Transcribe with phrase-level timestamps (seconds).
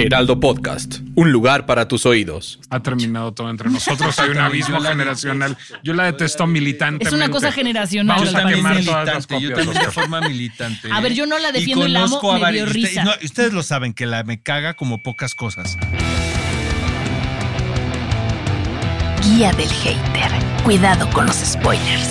[0.00, 2.60] Heraldo Podcast, un lugar para tus oídos.
[2.70, 4.16] Ha terminado todo entre nosotros.
[4.20, 5.56] Hay un abismo generacional.
[5.82, 7.08] Yo la detesto militantemente.
[7.08, 8.16] Es una cosa generacional.
[8.18, 9.66] Vamos a quemar todas las militante, yo copias.
[9.66, 10.88] también de forma militante.
[10.92, 13.02] A ver, yo no la defiendo y la amo, a me dio varios- risa.
[13.02, 15.76] no, ustedes lo saben, que la me caga como pocas cosas.
[19.24, 20.30] Guía del hater.
[20.62, 22.08] Cuidado con los spoilers.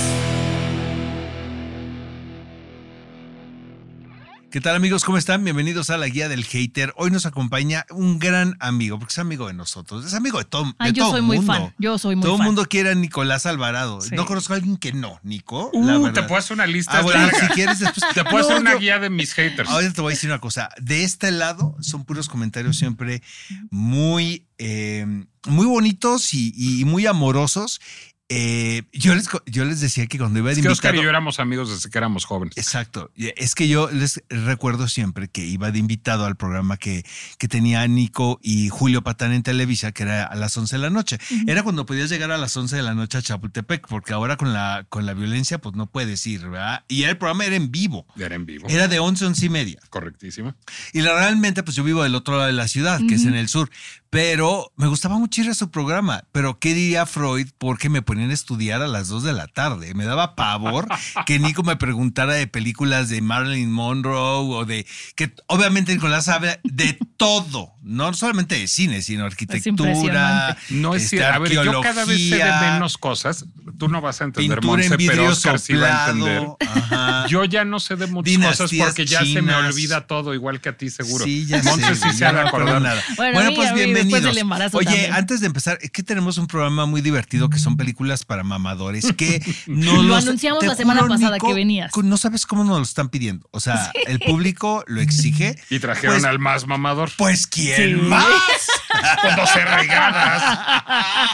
[4.49, 5.03] ¿Qué tal amigos?
[5.03, 5.43] ¿Cómo están?
[5.43, 6.93] Bienvenidos a la guía del hater.
[6.95, 10.73] Hoy nos acompaña un gran amigo, porque es amigo de nosotros, es amigo de todo,
[10.79, 11.53] Ay, de yo todo soy muy mundo.
[11.53, 11.75] fan.
[11.77, 13.99] Yo soy muy todo el mundo quiere a Nicolás Alvarado.
[13.99, 14.15] Sí.
[14.15, 15.69] No conozco a alguien que no, Nico.
[15.73, 17.39] Uh, la te puedo hacer una lista Ah, bueno, larga.
[17.39, 18.05] si quieres después.
[18.13, 19.69] Te puedo No, hacer una yo- guía de mis haters.
[19.69, 20.69] Ahorita te voy a decir una cosa.
[20.81, 23.21] De este lado son puros comentarios siempre
[23.69, 25.05] muy, eh,
[25.45, 27.81] muy bonitos y, y muy amorosos.
[28.29, 31.03] Eh, yo, les, yo les decía que cuando iba de Es que Oscar y invitado-
[31.05, 32.57] yo éramos amigos desde que éramos jóvenes.
[32.57, 33.09] Exacto.
[33.15, 37.05] Es que yo les recuerdo siempre que iba de invitado al programa que,
[37.37, 40.89] que tenía Nico y Julio Patán en Televisa, que era a las 11 de la
[40.89, 41.19] noche.
[41.47, 44.51] Era cuando podías llegar a las 11 de la noche a Chapultepec, porque ahora con
[44.51, 46.83] la, con la violencia, pues no puedes ir, ¿verdad?
[46.89, 48.05] Y el programa era en vivo.
[48.17, 48.67] Era en vivo.
[48.69, 49.79] Era de 11 a 11 y media.
[49.89, 50.53] Correctísimo.
[50.91, 53.35] Y la- realmente, pues yo vivo del otro lado de la ciudad, que es en
[53.35, 53.69] el sur.
[54.09, 56.23] Pero me gustaba mucho ir a su programa.
[56.31, 57.47] Pero ¿qué diría Freud?
[57.57, 59.93] Porque me ponían a estudiar a las 2 de la tarde.
[59.93, 60.87] Me daba pavor
[61.25, 64.85] que Nico me preguntara de películas de Marilyn Monroe o de.
[65.15, 67.73] que obviamente Nicolás sabe de todo.
[67.87, 69.69] No solamente de cine, sino arquitectura.
[69.91, 70.61] impresionante.
[70.69, 71.33] No es este, cierto.
[71.35, 73.45] A ver, yo cada vez sé de menos cosas.
[73.77, 76.47] Tú no vas a entender, Pintura en Monse, pero vidrio Oscar sí va a entender.
[76.67, 77.27] Ajá.
[77.27, 80.59] Yo ya no sé de muchas Dinastías cosas porque ya se me olvida todo, igual
[80.61, 81.23] que a ti seguro.
[81.23, 82.09] Sí, ya Monse sé.
[82.11, 82.81] sí se ha de acordar.
[82.81, 83.01] nada.
[83.15, 84.35] Bueno, Bueno, a mí- pues bienvenidos.
[84.73, 85.13] Oye, también.
[85.13, 89.13] antes de empezar, es que tenemos un programa muy divertido que son películas para mamadores
[89.15, 91.91] que no Lo los- anunciamos la semana juro, pasada Nico, que venías.
[92.03, 93.47] No sabes cómo nos lo están pidiendo.
[93.51, 95.57] O sea, el público lo exige.
[95.69, 97.11] Y trajeron Pues- al más mamador.
[97.17, 97.93] Pues quién Sí.
[97.95, 98.25] más.
[99.21, 100.59] Con dos regadas.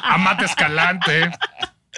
[0.03, 1.31] Amate Escalante.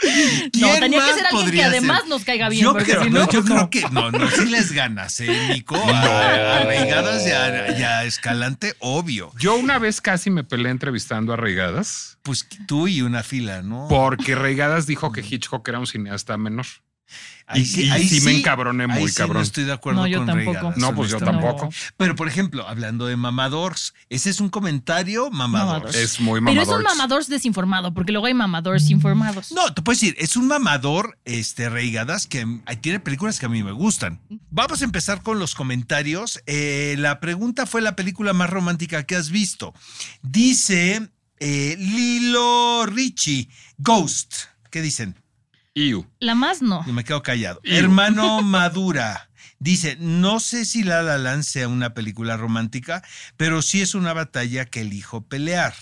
[0.03, 0.11] No,
[0.51, 2.09] ¿Quién tenía que ser alguien que además ser?
[2.09, 2.63] nos caiga bien.
[2.63, 5.47] Yo, porque creo, si no, no, yo creo que no, no, sí les ganas, ¿eh,
[5.53, 5.75] Nico?
[5.77, 9.31] A, a Reigadas y a, y a Escalante, obvio.
[9.39, 13.87] Yo una vez casi me peleé entrevistando a Reigadas Pues tú y una fila, ¿no?
[13.89, 16.65] porque Reigadas dijo que Hitchcock era un cineasta menor.
[17.47, 19.37] Ahí y- sí me encabroné muy ahí sí cabrón.
[19.37, 20.51] No estoy de acuerdo No, yo con tampoco.
[20.53, 21.69] Reigadas, No, pues yo tampoco.
[21.95, 25.83] Pero, por ejemplo, hablando de mamadors, ese es un comentario mamador.
[25.83, 25.95] Mamador.
[25.95, 26.63] Es muy Pero mamador.
[26.63, 29.51] es un mamador desinformado, porque luego hay mamadores informados.
[29.51, 32.47] No, te puedo decir, es un mamador, este, Reigadas, que
[32.81, 34.21] tiene películas que a mí me gustan.
[34.49, 36.41] Vamos a empezar con los comentarios.
[36.47, 39.73] Eh, la pregunta fue la película más romántica que has visto.
[40.23, 44.35] Dice eh, Lilo Richie, Ghost.
[44.71, 45.15] ¿Qué dicen?
[45.75, 46.09] Iu.
[46.19, 46.85] La más no.
[46.85, 47.59] Yo me quedo callado.
[47.63, 47.75] Iu.
[47.75, 49.29] Hermano Madura.
[49.59, 53.03] Dice, no sé si La La Land sea una película romántica,
[53.37, 55.73] pero sí es una batalla que elijo pelear.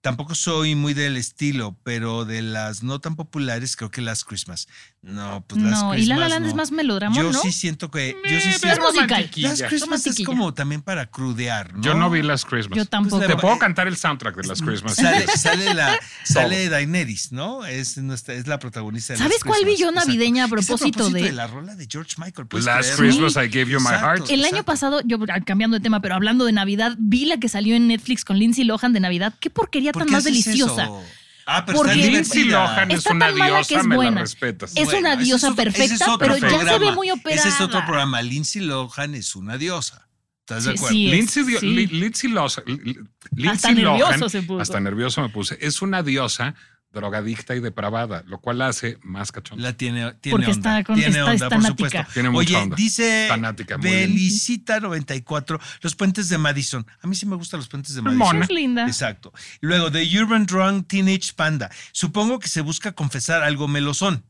[0.00, 4.66] Tampoco soy muy del estilo, pero de las no tan populares, creo que Last Christmas.
[5.04, 5.98] No, pues Last No, Christmas.
[6.00, 6.48] y La La Land no.
[6.48, 7.40] es más melodrama, Yo ¿no?
[7.42, 8.16] sí siento que.
[8.24, 9.30] Yo sí siento- pero es musical.
[9.36, 11.82] Last Christmas es como también para crudear, ¿no?
[11.82, 12.76] Yo no vi Last Christmas.
[12.78, 13.16] Yo tampoco.
[13.18, 14.94] Pues Te puedo cantar el soundtrack de Last Christmas.
[14.94, 17.66] Sale, sale la sale Daenerys, ¿no?
[17.66, 20.60] Es, nuestra, es la protagonista de ¿Sabes Last cuál vi yo navideña a Exacto.
[20.60, 22.46] Es propósito de- la rola de George Michael.
[22.46, 22.94] ¿puedes Last?
[22.96, 24.06] Christmas I gave you my Exacto.
[24.26, 24.30] heart.
[24.30, 27.74] El año pasado, yo cambiando de tema, pero hablando de Navidad, vi la que salió
[27.74, 29.34] en Netflix con Lindsay Lohan de Navidad.
[29.40, 30.84] Qué porquería ¿Por tan qué más haces deliciosa.
[30.84, 31.02] eso?
[31.46, 32.44] Ah, pero Porque está Lindsay.
[32.44, 34.72] Lohan es Está una tan mala que diosa, es me la respetas.
[34.76, 36.94] Es una diosa perfecta, pero ya se ve programa.
[36.94, 37.40] muy operada.
[37.40, 38.22] Ese es otro programa.
[38.22, 40.08] Lindsay Lohan es una diosa.
[40.40, 40.88] ¿Estás de acuerdo?
[40.88, 41.12] sí, es.
[41.12, 41.66] Lindsay, sí.
[41.66, 42.98] Li- Lindsay Lohan, Li-
[43.36, 44.60] Lindsay nervioso Lohan- se puso.
[44.60, 45.56] Hasta nervioso me puse.
[45.60, 46.54] Es una diosa
[46.92, 49.62] drogadicta y depravada, lo cual la hace más cachonda.
[49.62, 50.78] La tiene, tiene Porque onda.
[50.78, 51.88] está con- tiene está- onda, es por tanática.
[51.88, 52.12] supuesto.
[52.12, 52.76] Tiene mucha Oye, onda.
[52.76, 54.10] dice Tanática, muy bien.
[54.14, 56.86] Belicita94, los puentes de Madison.
[57.02, 58.26] A mí sí me gustan los puentes de Madison.
[58.26, 58.44] Mona.
[58.44, 58.86] Es linda.
[58.86, 59.32] Exacto.
[59.60, 61.70] Luego, The Urban Drunk Teenage Panda.
[61.92, 64.24] Supongo que se busca confesar algo melosón,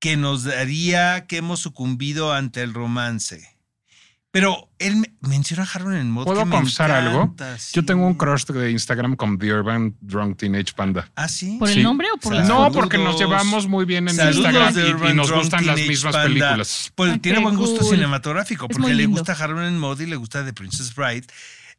[0.00, 3.53] que nos daría que hemos sucumbido ante el romance.
[4.34, 6.24] Pero él me- menciona a Harold en mod.
[6.24, 7.22] ¿Puedo que me confesar algo?
[7.22, 7.70] encanta, sí.
[7.72, 11.08] Yo tengo un crush de Instagram con The Urban Drunk Teenage Panda.
[11.14, 11.54] ¿Ah, sí?
[11.56, 12.66] ¿Por el nombre o por la Saludos.
[12.66, 16.12] No, porque nos llevamos muy bien en Saludos Instagram y- nos Drunk gustan las mismas
[16.14, 16.22] Panda.
[16.28, 16.92] películas.
[16.96, 17.94] Pues Ah, tiene buen gusto cool.
[17.94, 21.26] cinematográfico, porque le gusta Harold en mod y le gusta The Princess Bride,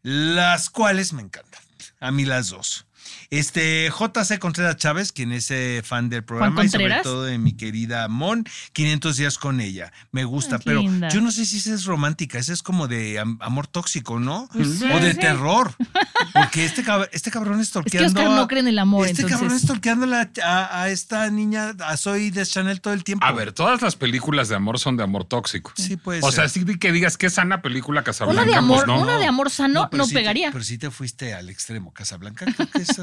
[0.02, 1.62] las cuales me encantan.
[2.00, 2.86] A mí las dos.
[3.30, 7.54] Este JC Contreras Chávez, quien es eh, fan del programa y sobre todo de mi
[7.54, 9.92] querida Mon, 500 días con ella.
[10.12, 11.10] Me gusta, Ay, pero linda.
[11.10, 14.48] yo no sé si esa es romántica, esa es como de am- amor tóxico, ¿no?
[14.54, 15.20] Pues, o de sí.
[15.20, 15.74] terror.
[16.34, 18.20] Porque este, cab- este cabrón Es que estorqueando.
[18.22, 19.64] Oscar no cree en el amor, este cabrón entonces.
[19.64, 23.26] estorqueando a, a, a esta niña, a Zoe de Chanel todo el tiempo.
[23.26, 25.72] A ver, todas las películas de amor son de amor tóxico.
[25.76, 26.48] Sí, puede O ser.
[26.48, 28.42] sea, sí que digas que sana película Casablanca.
[28.44, 29.02] Una de amor, pues no.
[29.02, 30.52] una de amor sano no, pero sí te- pegaría.
[30.52, 31.94] pero sí te fuiste al extremo.
[31.94, 33.00] Casablanca creo que es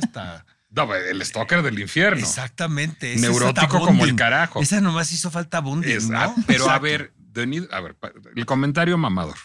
[0.70, 2.20] No, el stalker del infierno.
[2.20, 3.14] Exactamente.
[3.16, 4.62] Neurótico como el carajo.
[4.62, 6.34] Esa nomás hizo falta bonding, ¿no?
[6.46, 7.96] pero a ver, Denis, a ver,
[8.34, 9.36] el comentario mamador.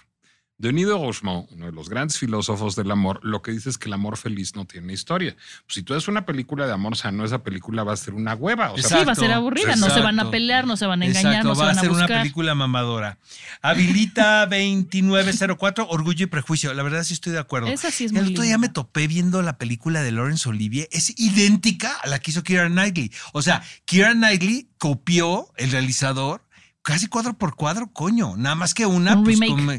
[0.60, 3.90] Denis de Rochemont, uno de los grandes filósofos del amor, lo que dice es que
[3.90, 5.36] el amor feliz no tiene historia.
[5.36, 8.34] Pues si tú haces una película de amor sano, esa película va a ser una
[8.34, 8.72] hueva.
[8.72, 9.76] O sea, Sí, va a ser aburrida.
[9.76, 11.76] No se van a pelear, no se van a engañar, Exacto, no se va van
[11.78, 12.22] a a ser una buscar.
[12.22, 13.20] película mamadora.
[13.62, 14.46] Habilita
[14.92, 16.74] 2904, Orgullo y Prejuicio.
[16.74, 17.68] La verdad sí estoy de acuerdo.
[17.68, 18.68] Esa sí es El muy otro día linda.
[18.68, 20.88] me topé viendo la película de Laurence Olivier.
[20.92, 23.12] Es idéntica a la que hizo Kieran Knightley.
[23.34, 26.44] O sea, Kieran Knightley copió el realizador
[26.82, 28.36] casi cuadro por cuadro, coño.
[28.38, 29.16] Nada más que una.
[29.16, 29.52] Un pues, remake.
[29.52, 29.72] como-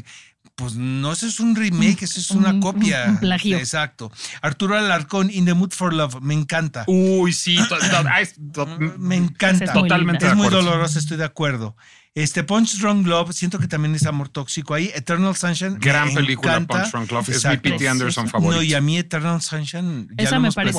[0.59, 3.05] pues no, eso es un remake, eso es Un- una un- copia.
[3.07, 3.57] un plagio.
[3.57, 4.11] Exacto.
[4.41, 6.83] Arturo Alarcón, In the Mood for Love, me encanta.
[6.87, 7.57] Uy, sí.
[7.69, 8.65] to- to- es- to-
[8.99, 9.65] Me encanta.
[9.65, 11.75] Es muy Totalmente Es muy dolorosa, estoy de acuerdo.
[12.15, 14.91] Este Punch Drunk Love, siento que también es amor tóxico ahí.
[14.93, 15.73] Eternal Sunshine.
[15.73, 16.81] me Gran película, encanta.
[16.81, 17.29] Punch Drunk Love.
[17.29, 17.57] Es mi.
[17.57, 17.87] P.T.
[17.87, 18.57] Anderson favorito.
[18.57, 20.77] No, y a mí Eternal Sunshine, ya Esa lo me hemos parece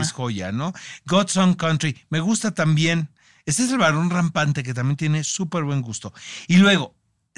[0.00, 0.72] es joya, ¿no?
[1.06, 3.08] God's Own Country, me gusta también.
[3.46, 6.12] Este es el varón rampante que también tiene súper buen gusto.
[6.48, 6.94] Y luego,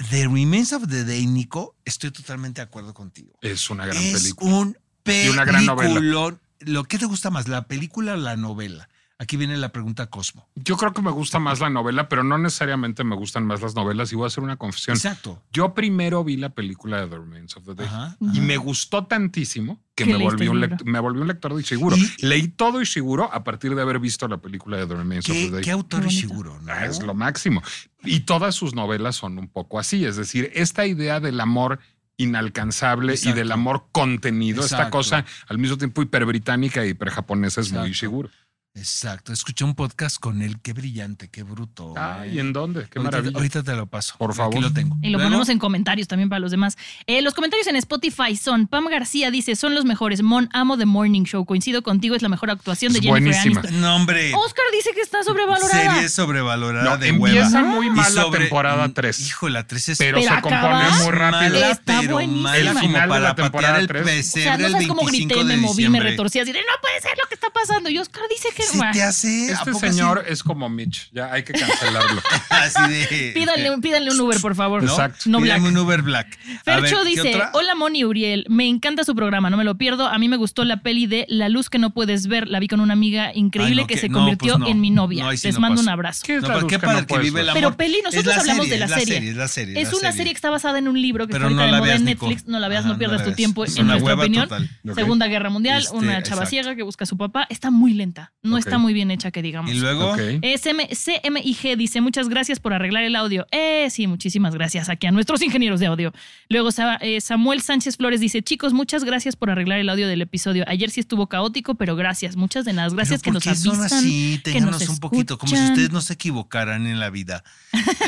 [0.09, 3.37] The Remains of the Day, Nico, estoy totalmente de acuerdo contigo.
[3.41, 4.55] Es una gran es película.
[4.55, 6.37] un Y una gran novela.
[6.59, 8.87] ¿Lo que te gusta más, la película o la novela?
[9.21, 10.47] Aquí viene la pregunta Cosmo.
[10.55, 13.75] Yo creo que me gusta más la novela, pero no necesariamente me gustan más las
[13.75, 14.11] novelas.
[14.11, 14.95] Y voy a hacer una confesión.
[14.97, 15.39] Exacto.
[15.53, 17.85] Yo primero vi la película de The Remains of the Day.
[17.85, 18.17] Ajá.
[18.33, 20.75] Y me gustó tantísimo que me volví, un libro.
[20.75, 21.95] lect- me volví un lector de Ishiguro.
[21.95, 25.35] Y- Leí todo Ishiguro a partir de haber visto la película de The Remains of
[25.35, 25.61] the ¿Qué, Day.
[25.65, 26.59] qué autor seguro?
[26.59, 26.73] ¿no?
[26.73, 27.61] Ah, Es lo máximo.
[28.03, 30.03] Y todas sus novelas son un poco así.
[30.03, 31.77] Es decir, esta idea del amor
[32.17, 37.89] inalcanzable y del amor contenido, esta cosa al mismo tiempo hiperbritánica y hiperjaponesa es muy
[37.89, 38.29] Exacto.
[38.73, 39.33] Exacto.
[39.33, 40.55] Escuché un podcast con él.
[40.61, 41.93] Qué brillante, qué bruto.
[41.97, 42.31] Ah, ¿eh?
[42.35, 42.83] ¿y en dónde?
[42.89, 43.37] Qué ahorita, maravilla.
[43.37, 44.15] ahorita te lo paso.
[44.17, 44.61] Por Aquí favor.
[44.61, 44.95] lo tengo.
[45.01, 46.77] Y lo Luego, ponemos en comentarios también para los demás.
[47.05, 50.21] Eh, los comentarios en Spotify son: Pam García dice, son los mejores.
[50.21, 51.45] Mon, amo The Morning Show.
[51.45, 53.59] Coincido contigo, es la mejor actuación Es de Jennifer buenísima.
[53.59, 53.81] Aniston.
[53.81, 54.31] No, hombre.
[54.33, 55.93] Oscar dice que está sobrevalorada.
[55.93, 57.61] Serie sobrevalorada No, de empieza hueva.
[57.75, 59.19] muy Y mal la sobre- temporada Mm, 3.
[59.19, 61.51] Hijo, la 3 es pero, Pero se compone muy rápido.
[61.59, 62.57] mala, Está pero buenísima.
[62.57, 64.01] El como final de para la temporada patear el tres.
[64.01, 66.53] O sea, pesebre no el sabes cómo 25 grité, de me moví, me retorcí así
[66.53, 67.89] de no puede ser lo que está pasando.
[67.89, 69.49] Y Oscar dice que Si Bah, te hace...
[69.51, 71.09] ¿a Este señor es como Mitch.
[71.11, 72.21] Ya hay que cancelarlo.
[72.49, 73.31] Así, de...
[73.33, 74.83] pídanle, pídanle un Uber, por favor.
[74.83, 74.89] ¿no?
[74.91, 75.23] Exacto.
[75.25, 75.61] No black.
[75.63, 76.37] un Uber Black.
[76.65, 80.07] Ver, Fercho ¿qué dice, hola Moni Uriel, me encanta su programa, no me lo pierdo.
[80.07, 82.47] A mí me gustó la peli de La luz que no puedes ver.
[82.47, 84.67] La vi con una amiga increíble Ay, no, que que- se no, convirtió pues no.
[84.67, 85.25] en mi novia.
[85.37, 85.83] Sí Les no mando paso.
[85.83, 86.23] un abrazo.
[86.25, 87.57] ¿Qué es No, la pero luz qué que padre no que puedes vive el ver?
[87.57, 87.75] amor.
[87.75, 89.29] Pero peli, nosotros la hablamos de la serie.
[89.29, 89.81] es la serie.
[89.81, 90.33] Es la una serie.
[90.33, 92.05] que está basada en un libro que Pero está no ahorita la de moda en.
[92.05, 92.47] Netflix.
[92.47, 94.49] No la veas, no pierdas tu tiempo, en nuestra opinión.
[94.95, 96.29] Segunda Guerra Mundial, Este, una exacto.
[96.29, 97.47] chava ciega que busca a su papá.
[97.49, 98.31] Está muy lenta.
[98.51, 99.71] No está muy bien hecha, que digamos.
[99.71, 100.11] Y luego...
[100.11, 100.19] Ok.
[100.41, 103.47] SM CMIG dice, muchas gracias por arreglar el audio.
[103.51, 106.13] Eh, sí, muchísimas gracias aquí a nuestros ingenieros de audio.
[106.49, 106.69] Luego
[107.01, 110.63] eh, Samuel Sánchez Flores dice, chicos, muchas gracias por arreglar el audio del episodio.
[110.67, 112.89] Ayer sí estuvo caótico, pero gracias, muchas de nada.
[112.89, 113.99] Gracias que ¿Pero nos qué son avisan.
[113.99, 114.41] así?
[114.43, 117.43] que nos un poquito, como si ustedes no se equivocaran en la vida.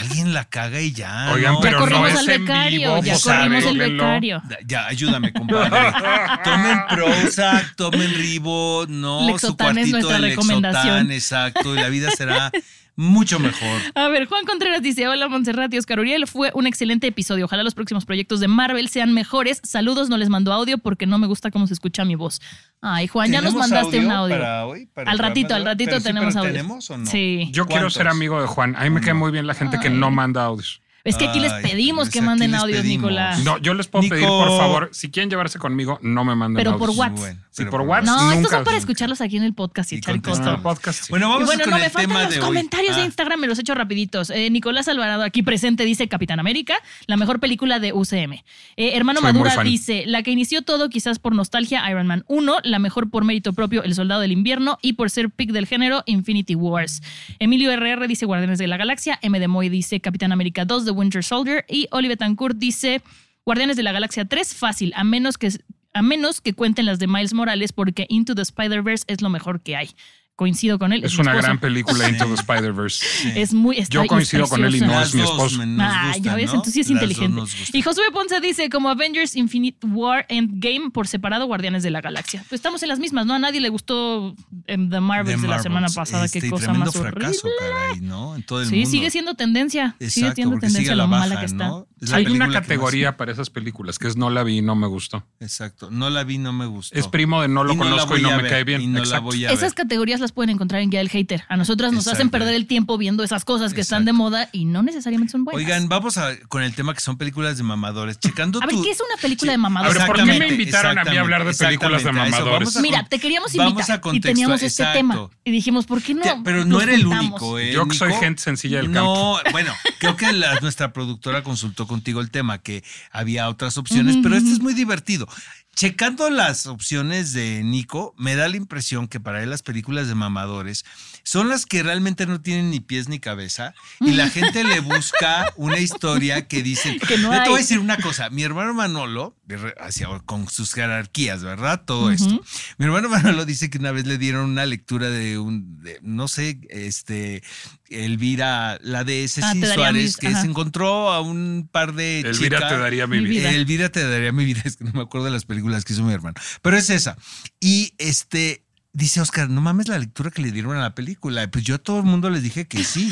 [0.01, 1.31] Alguien la caga y ya.
[1.33, 1.59] Oigan, ¿no?
[1.59, 4.41] Ya pero no corrimos al becario, vivo, ya pues, corrimos el becario.
[4.65, 5.69] Ya, ayúdame, compadre.
[6.43, 11.11] Tomen Prozac, tomen Ribo, no, Lexotan su cuartito de recomendación.
[11.11, 12.51] Exacto, y la vida será
[12.95, 13.81] mucho mejor.
[13.95, 17.45] A ver, Juan Contreras dice, hola Montserrat y Oscar Uriel, fue un excelente episodio.
[17.45, 19.59] Ojalá los próximos proyectos de Marvel sean mejores.
[19.63, 22.41] Saludos, no les mando audio porque no me gusta cómo se escucha mi voz.
[22.81, 24.37] Ay, Juan, ya nos ¿Tenemos mandaste un audio.
[24.37, 26.53] para hoy, para Al ratito, al ratito Pero sí, tenemos pero audio.
[26.53, 27.05] ¿Tenemos o no?
[27.05, 27.49] Sí.
[27.51, 28.75] Yo quiero ser amigo de Juan.
[28.75, 30.82] A mí me cae muy bien la gente que no manda audios.
[31.03, 33.10] Es que aquí les pedimos pues que aquí manden les audios, pedimos.
[33.12, 33.43] Nicolás.
[33.43, 34.15] No, yo les puedo Nico.
[34.15, 36.98] pedir, por favor, si quieren llevarse conmigo, no me manden Pero por audios.
[37.00, 37.17] WhatsApp.
[37.19, 38.05] Bueno, Sí, pero por WhatsApp.
[38.05, 41.07] No, estos son para escucharlos aquí en el podcast y, Y echar sí.
[41.10, 42.45] Bueno, vamos y bueno, con no el me faltan tema los de hoy.
[42.45, 44.29] comentarios de Ah, Instagram, me los echo rapiditos.
[44.31, 48.33] Eh, Nicolás Alvarado, aquí presente, dice Capitán América, la mejor película de UCM.
[48.77, 52.55] Eh, Hermano Soy Madura dice, la que inició todo quizás por nostalgia, Iron Man 1,
[52.63, 56.01] la mejor por mérito propio, El Soldado del Invierno, y por ser pick del género,
[56.07, 57.03] Infinity Wars.
[57.39, 59.39] Emilio RR dice Guardianes de la Galaxia, M.
[59.39, 63.01] de Moy dice Capitán América 2, The Winter Soldier, y Oliver Tancourt dice
[63.45, 65.51] Guardianes de la Galaxia 3, fácil, a menos que
[65.93, 69.62] a menos que cuenten las de Miles Morales, porque Into the Spider-Verse es lo mejor
[69.62, 69.91] que hay.
[70.35, 71.03] Coincido con él.
[71.03, 73.39] Es una gran película Into the Spider-Verse.
[73.39, 73.77] Es muy.
[73.77, 75.03] está- Yo es coincido con él y no preciosa.
[75.03, 75.57] es Las mi esposo.
[75.59, 76.51] me- nos Ah, ya gustan, ves, ¿no?
[76.55, 77.41] entonces sí es Las inteligente.
[77.73, 82.43] Y Josué Ponce dice, como Avengers Infinite War Endgame por separado, Guardianes de la Galaxia.
[82.49, 83.35] Pues estamos en las mismas, ¿no?
[83.35, 84.35] A nadie le gustó
[84.65, 86.25] em, The Marvels de, la semana pasada.
[86.25, 87.19] Este, Qué cosa tremendo más horrible.
[87.21, 88.35] fracaso, caray, ¿no?
[88.35, 88.89] En todo el Sí, mundo.
[88.89, 89.95] sigue siendo tendencia.
[89.99, 91.67] sigue siendo tendencia sigue a lo la mala que está.
[91.67, 91.87] ¿no?
[92.01, 94.61] Es la Hay una más- categoría para esas películas que es no la vi y
[94.63, 95.25] no me gustó.
[95.39, 95.89] Exacto.
[95.91, 96.97] No la vi, no me gustó.
[96.97, 98.93] Es primo de no lo Y no la conozco y no me ver, cae bien.
[98.93, 99.21] la
[99.51, 101.43] Esas categorías las pueden encontrar en Guía del Hater.
[101.49, 104.65] A nosotras nos hacen perder el tiempo viendo esas cosas que están de moda y
[104.65, 105.57] no necesariamente son buenas.
[105.63, 108.19] Oigan, vamos a, con el tema que son películas de mamadores.
[108.19, 109.53] Checando a ver, tu- ¿qué es una película Sí.
[109.53, 109.95] de mamadores?
[109.95, 112.75] A ver, ¿por qué me invitaron a mí a hablar de películas de mamadores?
[112.81, 114.97] Mira, te queríamos invitar a y teníamos este exacto.
[114.97, 115.29] tema.
[115.43, 116.23] Y dijimos, ¿por qué no?
[116.23, 117.73] Ya, pero no era el único, ¿eh?
[117.73, 122.21] Yo que soy gente sencilla del No, bueno, creo que la- nuestra productora consultó contigo
[122.21, 125.27] el tema, que había otras opciones, pero este es muy divertido.
[125.75, 130.13] Checando las opciones de Nico, me da la impresión que para él las películas de
[130.13, 130.85] mamadores
[131.23, 135.51] son las que realmente no tienen ni pies ni cabeza y la gente le busca
[135.55, 136.97] una historia que dice...
[137.07, 139.35] Que no Yo te voy a decir una cosa, mi hermano Manolo,
[139.79, 141.83] hacia- con sus jerarquías, ¿verdad?
[141.85, 142.43] Todo esto.
[142.77, 146.27] Mi hermano Manolo dice que una vez le dieron una lectura de un, de, no
[146.27, 147.41] sé, este,
[147.89, 150.41] Elvira, la de Ceci Ah, Suárez, mis- que ajá.
[150.41, 152.69] se encontró a un par de Elvira chicas.
[152.69, 153.49] te daría mi Mi vida.
[153.49, 153.51] vida.
[153.51, 156.03] Elvira te daría mi vida, es que no me acuerdo de las películas que hizo
[156.03, 156.35] mi hermano.
[156.61, 157.17] Pero es esa.
[157.59, 158.63] Y este,
[158.93, 161.50] dice Oscar, no mames la lectura que le dieron a la película.
[161.50, 163.12] Pues yo a todo el mundo les dije que sí.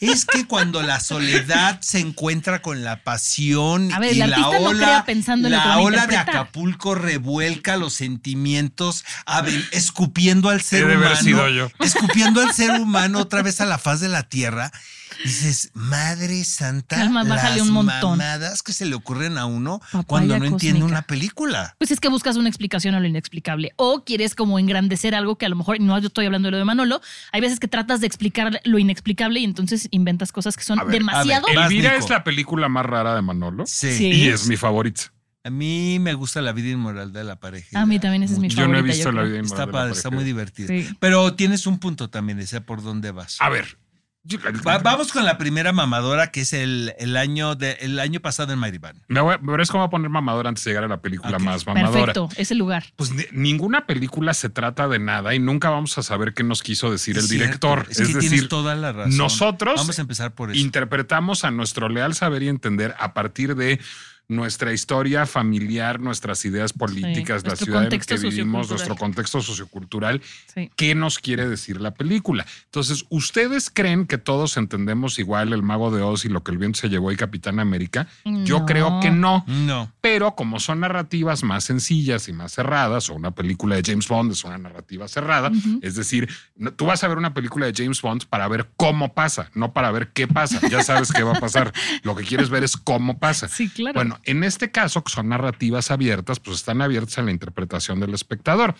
[0.00, 4.50] Es que cuando la soledad se encuentra con la pasión A ver, y la no
[4.50, 6.16] ola, crea pensando en la a ola de.
[6.16, 11.70] Acapulco revuelca los sentimientos, a ver, escupiendo al ser He de haber humano, sido yo.
[11.80, 14.72] escupiendo al ser humano otra vez a la faz de la tierra.
[15.22, 18.18] Dices, Madre Santa, Calma, bájale las un montón.
[18.18, 21.74] mamadas que se le ocurren a uno Papaya cuando no entiende una película.
[21.78, 23.72] Pues es que buscas una explicación a lo inexplicable.
[23.76, 26.58] O quieres como engrandecer algo que a lo mejor, no yo estoy hablando de lo
[26.58, 27.00] de Manolo,
[27.32, 30.88] hay veces que tratas de explicar lo inexplicable y entonces inventas cosas que son ver,
[30.98, 31.46] demasiado...
[31.46, 33.92] ver, Elvira es la película más rara de Manolo Sí.
[33.96, 34.06] Sí.
[34.10, 35.12] y es mi favorita.
[35.46, 37.78] A mí me gusta la vida inmoral de la pareja.
[37.78, 39.66] A mí también es mi Yo no he favorita, visto la vida Está inmoral de
[39.66, 40.16] la padre, está pareja.
[40.16, 40.68] muy divertida.
[40.68, 40.88] Sí.
[40.98, 43.36] Pero tienes un punto también, ese por dónde vas.
[43.40, 43.76] A ver.
[44.66, 48.54] Va- vamos con la primera mamadora, que es el, el año de, el año pasado
[48.54, 48.98] en Band.
[49.08, 51.92] Me voy, pero es como poner mamador antes de llegar a la película más mamadora.
[52.14, 52.84] Perfecto, ese lugar.
[52.96, 56.62] Pues ni- ninguna película se trata de nada y nunca vamos a saber qué nos
[56.62, 57.86] quiso decir el Es cierto, director.
[57.90, 59.16] Es, Es, que decir, tienes toda la razón.
[59.16, 60.58] nosotros Vamos a empezar por eso.
[60.58, 63.78] interpretamos a nuestro leal saber y entender a partir de
[64.28, 69.40] nuestra historia familiar, nuestras ideas políticas, la nuestro ciudad en la que vivimos, nuestro contexto
[69.42, 70.22] sociocultural,
[70.54, 70.70] Sí.
[70.76, 72.46] qué nos quiere decir la película.
[72.64, 76.58] Entonces, ¿ustedes creen que todos entendemos igual El Mago de Oz y lo que el
[76.58, 78.08] viento se llevó y Capitán América?
[78.24, 79.44] Yo creo que no.
[79.46, 79.92] No.
[80.00, 84.32] Pero como son narrativas más sencillas y más cerradas, o una película de James Bond
[84.32, 85.50] es una narrativa cerrada,
[85.82, 89.12] es decir, no- tú vas a ver una película de James Bond para ver cómo
[89.14, 90.60] pasa, no para ver qué pasa.
[90.68, 91.72] Ya sabes qué va a pasar.
[92.02, 93.48] Lo que quieres ver es cómo pasa.
[93.48, 93.94] Sí, claro.
[93.94, 98.14] Bueno, en este caso, que son narrativas abiertas, pues están abiertas a la interpretación del
[98.14, 98.74] espectador.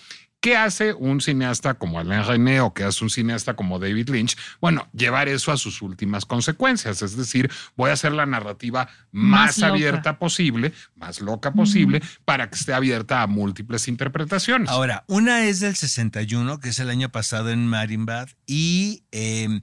[0.45, 4.37] ¿Qué hace un cineasta como Alain René o qué hace un cineasta como David Lynch?
[4.61, 7.01] Bueno, llevar eso a sus últimas consecuencias.
[7.01, 12.57] Es decir, voy a hacer la narrativa Más abierta posible, más loca posible, para que
[12.57, 14.69] esté abierta a múltiples interpretaciones.
[14.69, 19.63] Ahora, una es del 61, que es el año pasado en Marienbad, y eh,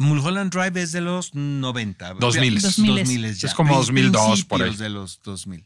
[0.00, 2.14] Mulholland Drive es de los 90.
[2.14, 2.60] 2000.
[2.60, 3.48] 2000 ya.
[3.48, 4.74] Es como 2002 por ahí.
[4.76, 5.64] De los 2000.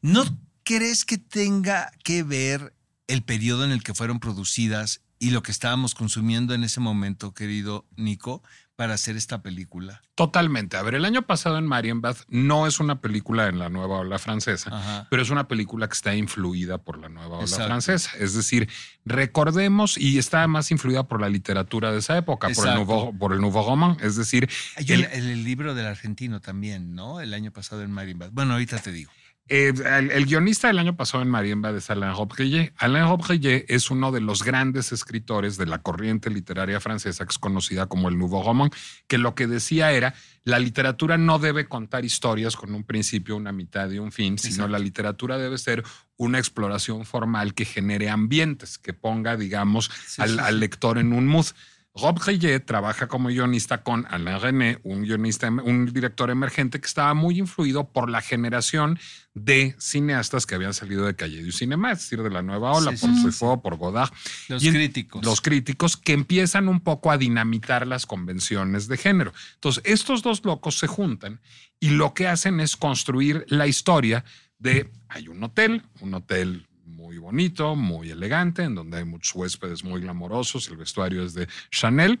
[0.00, 0.24] ¿No
[0.64, 2.74] crees que tenga que ver
[3.06, 7.32] el periodo en el que fueron producidas y lo que estábamos consumiendo en ese momento,
[7.32, 8.42] querido Nico,
[8.82, 10.02] para hacer esta película?
[10.16, 10.76] Totalmente.
[10.76, 14.18] A ver, el año pasado en Marienbad no es una película en la nueva ola
[14.18, 15.06] francesa, Ajá.
[15.08, 17.66] pero es una película que está influida por la nueva ola Exacto.
[17.66, 18.10] francesa.
[18.18, 18.68] Es decir,
[19.04, 23.32] recordemos, y está más influida por la literatura de esa época, por el, nouveau, por
[23.32, 23.96] el nouveau roman.
[24.00, 27.20] Es decir, el- el libro del argentino también, ¿no?
[27.20, 28.30] El año pasado en Marienbad.
[28.32, 29.12] Bueno, ahorita te digo.
[29.54, 32.72] Eh, el, el guionista del año pasado en Marienbad es Alain Robbe-Grillet.
[32.78, 37.38] Alain Robbe-Grillet es uno de los grandes escritores de la corriente literaria francesa que es
[37.38, 38.70] conocida como el Nouveau Roman,
[39.08, 43.52] que lo que decía era la literatura no debe contar historias con un principio, una
[43.52, 44.72] mitad y un fin, sino Exacto.
[44.72, 45.84] la literatura debe ser
[46.16, 51.12] una exploración formal que genere ambientes, que ponga, digamos, Sí, al, sí, al lector en
[51.12, 51.46] un mood.
[51.94, 57.12] Rob Grillet trabaja como guionista con Alain René, un guionista, un director emergente que estaba
[57.12, 58.98] muy influido por la generación
[59.34, 62.96] de cineastas que habían salido de Calle du Cinema, es decir, de la nueva ola,
[62.96, 64.10] Sí, por sí, Truffaut, por Godard.
[64.48, 65.22] Los Y críticos.
[65.22, 69.34] Los críticos que empiezan un poco a dinamitar las convenciones de género.
[69.54, 71.40] Entonces, estos dos locos se juntan
[71.78, 74.24] y lo que hacen es construir la historia
[74.58, 76.66] de hay un hotel, un hotel
[77.02, 81.48] muy bonito, muy elegante, en donde hay muchos huéspedes muy glamorosos, el vestuario es de
[81.70, 82.20] Chanel.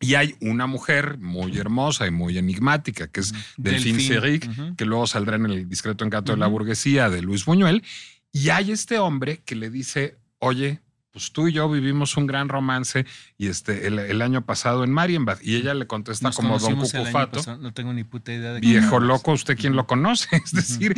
[0.00, 4.84] Y hay una mujer muy hermosa y muy enigmática, que es Delphine Delphine, Seyrig, que
[4.86, 7.82] luego saldrá en el discreto encanto de la burguesía de Luis Buñuel.
[8.32, 10.80] Y hay este hombre que le dice, oye,
[11.14, 13.06] pues tú y yo vivimos un gran romance
[13.38, 15.38] y este el, el año pasado en Marienbad.
[15.42, 18.66] Y ella le contesta Nos como Don Cucufato, No tengo ni puta idea de qué
[18.66, 20.26] viejo loco, ¿usted quién lo conoce?
[20.44, 20.92] Es decir,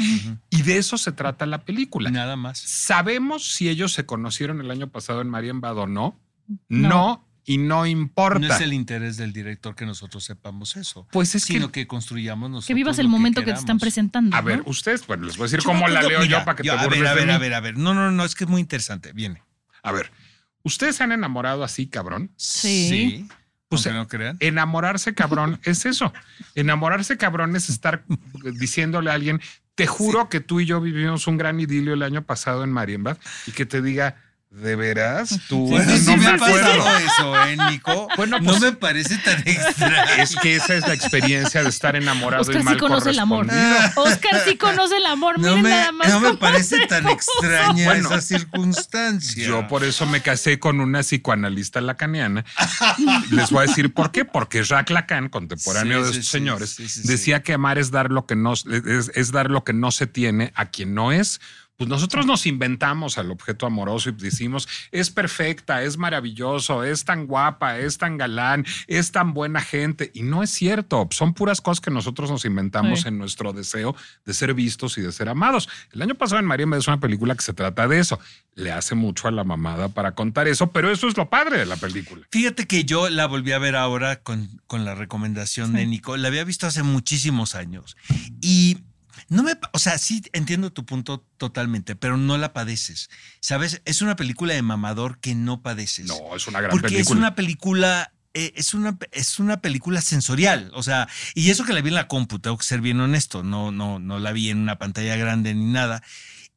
[0.48, 2.10] y de eso se trata la película.
[2.10, 2.58] Nada más.
[2.58, 6.18] ¿Sabemos si ellos se conocieron el año pasado en Marienbad o no?
[6.70, 6.88] No.
[6.88, 8.38] No, y no importa.
[8.38, 11.06] No es el interés del director que nosotros sepamos eso.
[11.12, 12.68] Pues es sino que que, construyamos nosotros.
[12.68, 14.34] Que vivas el lo momento que, te están presentando.
[14.34, 14.64] A ver, ¿no?
[14.70, 16.78] ustedes, bueno, les voy a decir Yo cómo la leo yo para que yo- te
[16.78, 17.76] A burles ver, a ver, a ver, a ver.
[17.76, 19.12] No, no, no, es que es muy interesante.
[19.12, 19.42] Viene.
[19.86, 20.10] A ver,
[20.64, 22.32] ¿ustedes se han enamorado así, cabrón?
[22.36, 23.28] Sí.
[23.68, 24.36] Pues, aunque no crean.
[24.40, 26.12] Enamorarse, cabrón, es eso.
[26.56, 28.04] Enamorarse, cabrón, es estar
[28.58, 29.40] diciéndole a alguien,
[29.76, 33.16] te juro que tú y yo vivimos un gran idilio el año pasado en Marienbad
[33.46, 34.16] y que te diga,
[34.50, 35.38] ¿de veras?
[35.48, 36.96] Tú no sí me acuerdo.
[36.98, 38.08] eso, ¿eh, Nico?
[38.16, 40.22] Bueno, no pues- me parece tan extraño.
[40.22, 43.18] Es que esa es la experiencia de estar enamorado y Oscar mal sí conoce el
[43.18, 43.46] amor.
[43.46, 43.90] correspondido.
[44.02, 45.38] Oscar sí conoce el amor.
[45.38, 46.08] No Miren me, nada más.
[46.08, 47.14] no me parece tan puso.
[47.14, 49.46] extraña Bueno, esa circunstancia.
[49.46, 52.44] Yo por eso me casé con una psicoanalista lacaniana.
[53.30, 54.24] Les voy a decir por qué.
[54.24, 57.08] Porque Jacques Lacan, contemporáneo Sí, de sí, estos sí, señores, sí, sí, sí.
[57.08, 58.64] decía que amar es dar lo que no es,
[59.14, 61.40] es dar lo que no se tiene a quien no es.
[61.76, 67.26] Pues nosotros nos inventamos al objeto amoroso y decimos, es perfecta, es maravilloso, es tan
[67.26, 70.10] guapa, es tan galán, es tan buena gente.
[70.14, 73.08] Y no es cierto, son puras cosas que nosotros nos inventamos Sí.
[73.08, 75.68] en nuestro deseo de ser vistos y de ser amados.
[75.92, 78.18] El año pasado en María es una película que se trata de eso.
[78.54, 81.66] Le hace mucho a la mamada para contar eso, pero eso es lo padre de
[81.66, 82.26] la película.
[82.30, 86.16] Fíjate que yo la volví a ver ahora con, con la recomendación de Nico.
[86.16, 87.96] La había visto hace muchísimos años.
[88.40, 88.78] Y
[89.28, 89.52] no me.
[89.72, 93.10] O sea, sí entiendo tu punto totalmente, pero no la padeces.
[93.40, 93.82] ¿Sabes?
[93.84, 96.06] Es una película de mamador que no padeces.
[96.06, 97.02] No, es una gran porque película.
[97.02, 98.12] es una película.
[98.34, 101.94] eh, Es una, es una película sensorial, o sea, y eso que la vi en
[101.94, 105.16] la compu, tengo que ser bien honesto, no, no, no la vi en una pantalla
[105.16, 106.02] grande ni nada.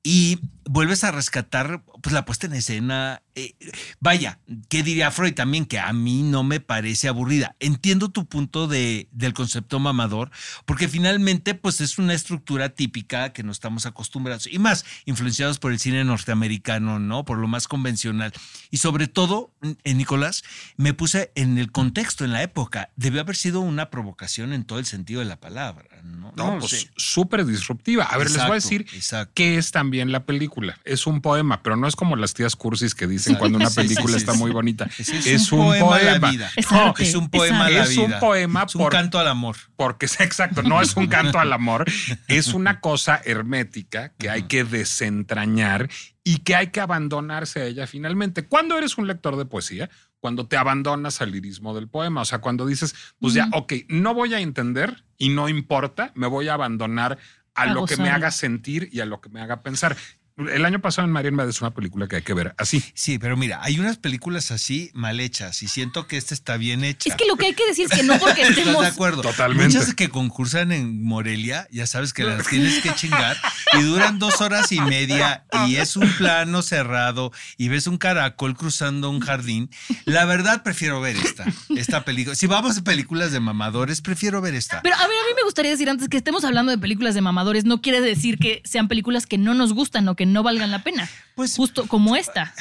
[0.04, 3.24] Y vuelves a rescatar pues, la puesta en escena.
[3.34, 3.56] eh,
[4.00, 5.66] vaya, ¿qué diría Freud también?
[5.66, 7.56] Que a mí no me parece aburrida.
[7.60, 10.30] Entiendo tu punto de, del concepto mamador,
[10.66, 14.46] porque finalmente pues, es una estructura típica que no estamos acostumbrados.
[14.46, 17.26] Y más, influenciados por el cine norteamericano, ¿no?
[17.26, 18.32] Por lo más convencional.
[18.70, 19.52] Y sobre todo,
[19.84, 20.44] en Nicolás,
[20.78, 22.92] me puse en el contexto, en la época.
[22.96, 26.32] Debió haber sido una provocación en todo el sentido de la palabra, ¿no?
[26.36, 28.04] No, pues súper disruptiva.
[28.04, 28.86] A ver, les voy a decir
[29.34, 30.59] qué es también la película.
[30.84, 34.18] Es un poema, pero no es como las tías cursis que dicen cuando una película
[34.18, 34.90] está muy bonita.
[34.98, 36.50] Es, un, poema, vida.
[36.58, 38.20] Es un poema a la Es un vida.
[38.20, 39.56] poema Es un por- canto al amor.
[39.76, 41.86] Porque es exacto, no es un canto al amor,
[42.28, 45.90] es una cosa hermética que hay que desentrañar
[46.24, 48.46] y que hay que abandonarse a ella finalmente.
[48.46, 49.90] ¿Cuándo eres un lector de poesía?
[50.20, 54.14] Cuando te abandonas al lirismo del poema, o sea, cuando dices, pues ya, ok, no
[54.14, 57.18] voy a entender y no importa, me voy a abandonar
[57.56, 59.96] a, A lo que me haga sentir y a lo que me haga pensar.
[60.48, 62.82] El año pasado en Marienbad es una película que hay que ver así.
[62.94, 66.84] Sí, pero mira, hay unas películas así mal hechas y siento que esta está bien
[66.86, 67.10] hecha.
[67.10, 68.82] Es que lo que hay que decir es que no porque ¿Estás estemos.
[68.82, 69.22] de acuerdo?
[69.22, 69.78] Totalmente.
[69.78, 73.36] Muchas que concursan en Morelia, ya sabes que las tienes que chingar
[73.78, 78.56] y duran dos horas y media y es un plano cerrado y ves un caracol
[78.56, 79.70] cruzando un jardín.
[80.06, 82.36] La verdad, prefiero ver esta, esta película.
[82.36, 84.82] Si vamos a películas de mamadores, prefiero ver esta.
[84.82, 87.22] Pero a ver, a mí me gustaría decir antes que estemos hablando de películas de
[87.22, 90.72] mamadores, no quiere decir que sean películas que no nos gustan o que no valgan
[90.72, 91.10] la pena.
[91.36, 92.54] Pues- Justo como esta.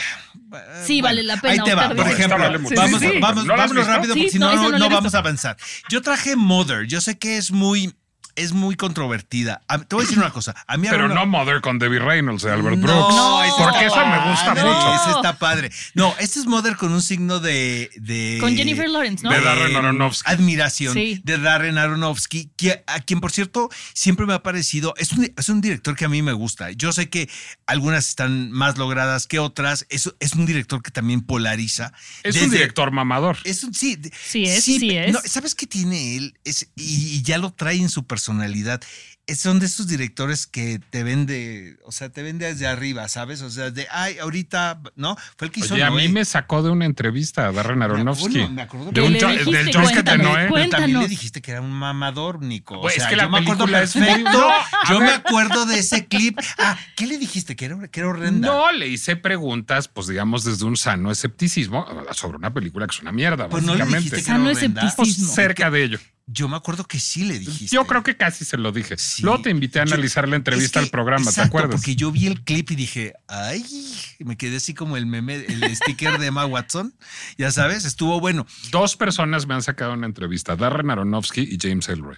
[0.85, 1.89] Sí, vale la pena, Ahí te va.
[1.89, 2.77] Por ejemplo, vamos, Sí,
[3.07, 3.19] sí, sí.
[3.21, 5.57] vamos, rápido porque si no, no, vamos a avanzar.
[5.91, 6.87] Yo traje Mother.
[6.87, 7.95] Yo sé que es muy
[8.39, 9.63] es muy controvertida.
[9.69, 10.55] A- te voy a decir una cosa.
[10.67, 13.15] A mí Pero no Mother con Debbie Reynolds de Albert no, Brooks.
[13.15, 14.95] No, porque esa me gusta padre, mucho.
[14.95, 15.71] Ese está padre.
[15.95, 17.91] No, este es Mother con un signo de.
[17.97, 19.31] de Con Jennifer Lawrence, ¿no?
[19.31, 20.31] De Darren Aronofsky.
[20.31, 21.21] Admiración Sí.
[21.25, 24.95] de Darren Aronofsky, que, a quien, por cierto, siempre me ha parecido.
[24.97, 26.71] Es un, es un director que a mí me gusta.
[26.73, 27.29] Yo sé que
[27.67, 29.87] algunas están más logradas que otras.
[29.89, 31.93] Es, es un director que también polariza.
[32.23, 33.37] Es un director mamador.
[33.45, 35.13] es un, sí, Sí es, sí pe- es.
[35.13, 36.35] no, ¿Sabes qué tiene él?
[36.45, 38.83] Es, y, y ya lo trae en su personalidad.
[39.29, 43.07] Es- son de esos directores que te ven de, o sea, te ven desde arriba,
[43.09, 43.43] ¿sabes?
[43.43, 45.17] O sea, de, ay, ahorita, ¿no?
[45.37, 48.27] Fue el que hizo Oye, a mí me sacó de una entrevista a Darren Aronofsky.
[48.41, 50.49] acuerdo, me acuerdo de un le dijiste, del Junket de Noé.
[50.53, 52.81] Pero también le dijiste que era un mamador, Nico.
[52.81, 54.49] Pues o sea, es que la yo me acuerdo película es muy- perfecto.
[54.89, 56.39] No, yo me acuerdo de ese clip.
[56.59, 57.55] Ah, ¿qué le dijiste?
[57.55, 58.49] Que era, que era horrenda.
[58.49, 63.03] No, le hice preguntas, pues digamos, desde un sano escepticismo sobre una película que es
[63.03, 64.05] una mierda, Pues no le básicamente.
[64.17, 64.87] dijiste que era Sano horrenda.
[64.87, 65.25] escepticismo.
[65.27, 65.99] Pues cerca de ello.
[66.31, 67.75] Yo me acuerdo que sí le dijiste.
[67.75, 68.99] Yo creo que casi se lo dije.
[68.99, 69.18] Sí.
[69.23, 71.77] Luego te invité a Yo- analizar la entrevista Es que- al programa, ¿te exacto, acuerdas?
[71.81, 73.65] Porque yo vi el clip y dije, ay,
[74.21, 76.95] me quedé así como el meme, el sticker de Emma Watson.
[77.37, 78.47] Ya sabes, estuvo bueno.
[78.71, 82.17] Dos personas me han sacado una entrevista, Darren Aronofsky y James Ellroy.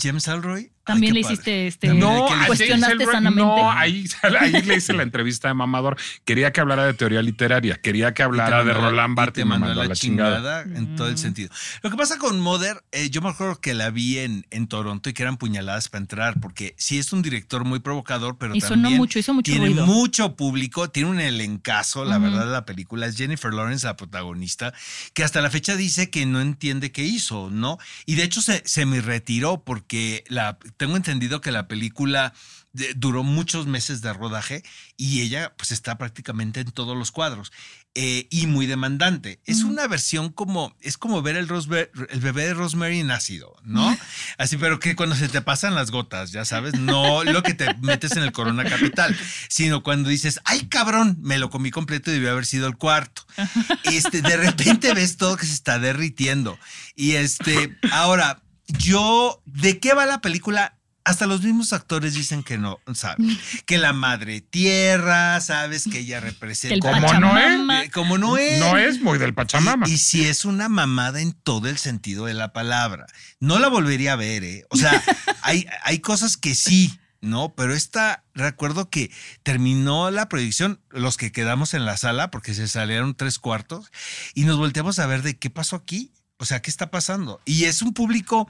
[0.00, 0.72] James Elroy.
[0.92, 1.66] También ay, le hiciste padre.
[1.66, 1.94] este.
[1.94, 3.42] No, cuestionaste sanamente.
[3.42, 4.04] No, ahí,
[4.40, 5.96] ahí le hice la entrevista de Mamador.
[6.24, 9.82] Quería que hablara de teoría literaria, quería que hablara de Roland Barthes y mandó mandó
[9.82, 10.62] la la chingada.
[10.62, 11.18] en todo el Mm.
[11.18, 11.50] sentido.
[11.82, 15.10] Lo que pasa con Mother, eh, yo me acuerdo que la vi en, en Toronto
[15.10, 18.60] y que eran puñaladas para entrar, porque sí es un director muy provocador, pero Y
[18.60, 19.86] sonó también mucho, hizo mucho tiene ruido.
[19.86, 22.24] mucho público, tiene un elencazo, la Ujú.
[22.24, 23.06] verdad, de la película.
[23.06, 24.72] Es Jennifer Lawrence, la protagonista,
[25.14, 27.78] que hasta la fecha dice que no entiende qué hizo, ¿no?
[28.06, 32.32] Y de hecho se, se me retiró porque la, tengo entendido que la película
[32.72, 34.62] de- duró muchos meses de rodaje
[34.96, 37.52] y ella pues está prácticamente en todos los cuadros
[37.94, 39.40] eh, y muy demandante.
[39.44, 43.94] Es una versión como, es como ver el, Rosbe- el bebé de Rosemary nacido, ¿no?
[44.38, 47.74] Así, pero que cuando se te pasan las gotas, ya sabes, no lo que te
[47.74, 49.14] metes en el Corona Capital,
[49.50, 53.26] sino cuando dices, ay cabrón, me lo comí completo y debió haber sido el cuarto.
[53.84, 56.58] Este, de repente ves todo que se está derritiendo.
[56.94, 58.40] Y este, ahora,
[58.72, 60.76] yo, ¿de qué va la película?
[61.02, 63.38] Hasta los mismos actores dicen que no, ¿saben?
[63.66, 65.84] Que la madre tierra, ¿sabes?
[65.90, 66.90] Que ella El representa.
[66.90, 67.84] Como Pachamama.
[67.84, 68.60] Eh, Como no es.
[68.60, 69.88] No es muy del Pachamama.
[69.88, 73.06] Y, y si es una mamada en todo el sentido de la palabra.
[73.40, 74.64] No la volvería a ver, ¿eh?
[74.70, 75.02] O sea,
[75.42, 77.54] hay, hay cosas que sí, ¿no?
[77.54, 79.10] Pero esta, recuerdo que
[79.42, 83.90] terminó la proyección, los que quedamos en la sala, porque se salieron tres cuartos,
[84.34, 86.12] y nos volteamos a ver de qué pasó aquí.
[86.40, 87.40] O sea, ¿qué está pasando?
[87.44, 88.48] Y es un público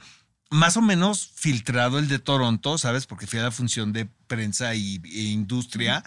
[0.49, 3.05] más o menos filtrado el de Toronto, ¿sabes?
[3.05, 6.03] Porque fui a la función de prensa y, e industria.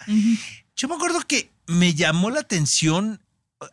[0.75, 3.21] Yo me acuerdo que me llamó la atención.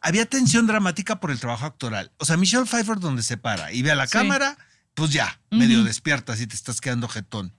[0.02, 2.12] Había tensión dramática por el trabajo actoral.
[2.18, 4.12] O sea, Michelle Pfeiffer donde se para y ve a la Sí.
[4.12, 4.56] cámara,
[4.94, 5.86] pues ya, medio Ujú.
[5.88, 7.54] despiertas y te estás quedando jetón.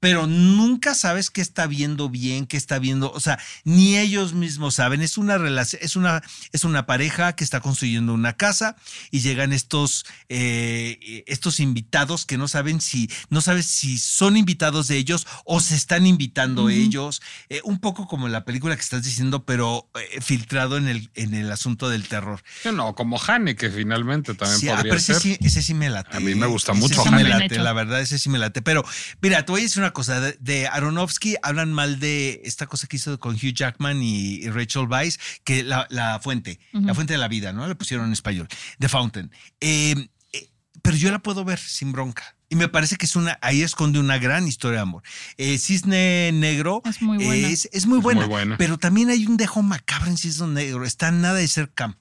[0.00, 4.74] Pero nunca sabes qué está viendo bien, qué está viendo, o sea, ni ellos mismos
[4.74, 5.00] saben.
[5.02, 8.76] Es una relación, es una, es una pareja que está construyendo una casa
[9.10, 14.88] y llegan estos, eh, estos invitados que no saben si, no sabes si son invitados
[14.88, 17.22] de ellos o se están invitando ellos.
[17.48, 21.34] Eh, un poco como la película que estás diciendo, pero eh, filtrado en el, en
[21.34, 22.42] el asunto del terror.
[22.72, 25.22] No, como Hane, que finalmente también Sí, ah, podría pero ese ser.
[25.22, 26.16] sí, ese sí me late.
[26.16, 27.02] A mí me gusta Ese mucho.
[27.02, 27.62] sí me Está bien late, hecho.
[27.64, 28.62] la verdad, ese sí me late.
[28.62, 28.84] Pero
[29.20, 30.20] mira, te voy a decir una cosa.
[30.20, 34.50] De, de Aronofsky hablan mal de esta cosa que hizo con Hugh Jackman y, y
[34.50, 37.66] Rachel Weisz, que la, la fuente, la fuente de la vida, ¿no?
[37.66, 39.30] Le pusieron en español, The Fountain.
[39.60, 40.50] Eh, eh,
[40.82, 42.36] pero yo la puedo ver sin bronca.
[42.48, 45.02] Y me parece que es una, ahí esconde una gran historia de amor.
[45.36, 47.48] Eh, Cisne Negro Es muy buena.
[47.48, 48.56] es, es muy Es buena, muy buena.
[48.56, 50.84] pero también hay un dejo macabro en Cisne Negro.
[50.84, 51.96] Está nada de ser camp,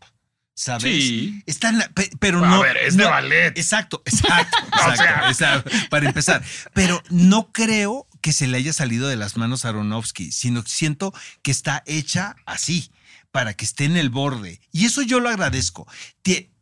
[0.55, 0.83] ¿sabes?
[0.83, 1.43] Sí.
[1.45, 2.61] Está en la- pe- pero A no.
[2.61, 3.57] ver, es de no- ballet.
[3.57, 5.29] Exacto, exacto, O exacto, sea.
[5.29, 6.43] exacto, para empezar.
[6.73, 10.69] Pero no creo que se le haya salido de las manos a Aronofsky, sino que
[10.71, 11.13] siento
[11.43, 12.89] que está hecha así,
[13.31, 14.61] para que esté en el borde.
[14.71, 15.85] Y eso yo lo agradezco.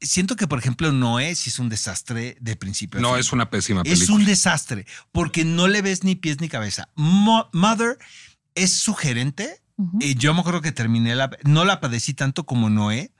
[0.01, 2.99] Siento que, por ejemplo, Noé sí es un desastre de principio.
[2.99, 3.19] a No, fin.
[3.19, 4.17] es una pésima Es película.
[4.17, 6.89] un desastre, porque no le ves ni pies ni cabeza.
[6.95, 7.97] Mo- Mother
[8.55, 9.61] es sugerente.
[9.77, 9.99] Ujú.
[10.01, 11.29] Eh, yo me acuerdo que terminé la.
[11.43, 13.11] No la padecí tanto como Noé,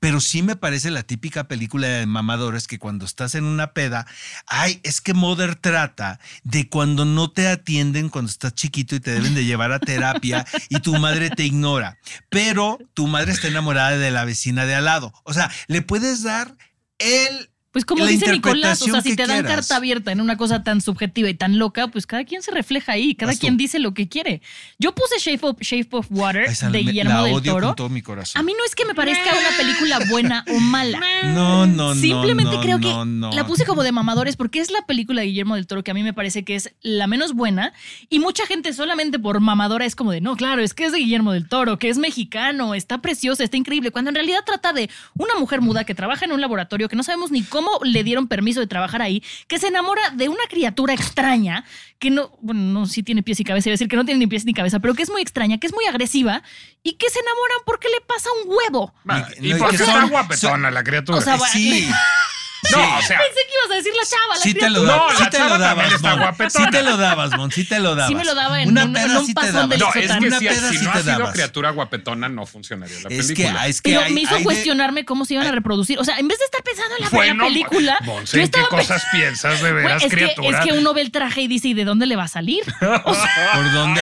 [0.00, 4.06] pero sí me parece la típica película de mamadores que cuando estás en una peda.
[4.46, 9.12] Ay, es que Mother trata de cuando no te atienden cuando estás chiquito y te
[9.12, 11.98] deben de llevar a terapia y tu madre te ignora.
[12.28, 15.12] Pero tu madre está enamorada de la vecina de al lado.
[15.24, 16.56] O sea, le puedes dar
[16.98, 19.66] el Pues como dice Nicolás, o sea, si que te dan quieras.
[19.66, 22.92] carta abierta en una cosa tan subjetiva y tan loca, pues cada quien se refleja
[22.92, 24.42] ahí, cada quien dice lo que quiere.
[24.78, 27.66] Yo puse Shape of, Shape of Water Esa de Guillermo la del odio Toro.
[27.68, 28.38] con todo mi corazón.
[28.38, 31.00] A mí no es que me parezca una película buena o mala.
[31.24, 32.00] no, no, no.
[32.00, 33.32] Simplemente no, creo que no, no.
[33.32, 35.94] la puse como de mamadores porque es la película de Guillermo del Toro que a
[35.94, 37.72] mí me parece que es la menos buena
[38.10, 40.98] y mucha gente solamente por mamadora es como de, no, claro, es que es de
[40.98, 44.90] Guillermo del Toro, que es mexicano, está preciosa, está increíble, cuando en realidad trata de
[45.16, 48.28] una mujer muda que trabaja en un laboratorio que no sabemos ni cómo le dieron
[48.28, 51.64] permiso de trabajar ahí, que se enamora de una criatura extraña
[51.98, 54.18] que no, bueno, no, sí tiene pies y cabeza, iba a decir que no tiene
[54.18, 56.42] ni pies ni cabeza, pero que es muy extraña, que es muy agresiva
[56.82, 58.92] y que se enamoran porque le pasa un huevo.
[59.40, 61.18] Y- Y, no, y porque está guapetona la criatura.
[61.18, 61.88] O sea, va- Sí.
[62.70, 64.86] no, o sea, Pensé que ibas a decir la chava, la Sí te lo No,
[64.92, 65.12] dabas.
[65.18, 66.18] la sí te chava lo dabas, está Mon.
[66.20, 66.64] guapetona.
[66.64, 67.50] Sí te lo dabas, Mon.
[67.52, 68.08] Sí te lo dabas.
[68.08, 69.92] Sí me lo daba en Una un- peda en un sí te del no, es
[69.92, 73.08] que Una si, peda si sí no te ha sido criatura guapetona, no funcionaría la
[73.08, 73.60] Es que, película.
[73.62, 75.98] ah, es que Pero hay- me hizo hay de- cuestionarme cómo se iban a reproducir.
[75.98, 78.60] O sea, en vez de estar pensando en la, en la película, Monse, ¿en qué
[78.70, 80.58] cosas piensas de veras, es, que, criatura?
[80.60, 82.62] es que uno ve el traje y dice, ¿y de dónde le va a salir?
[83.04, 84.01] O sea, ¿Por dónde?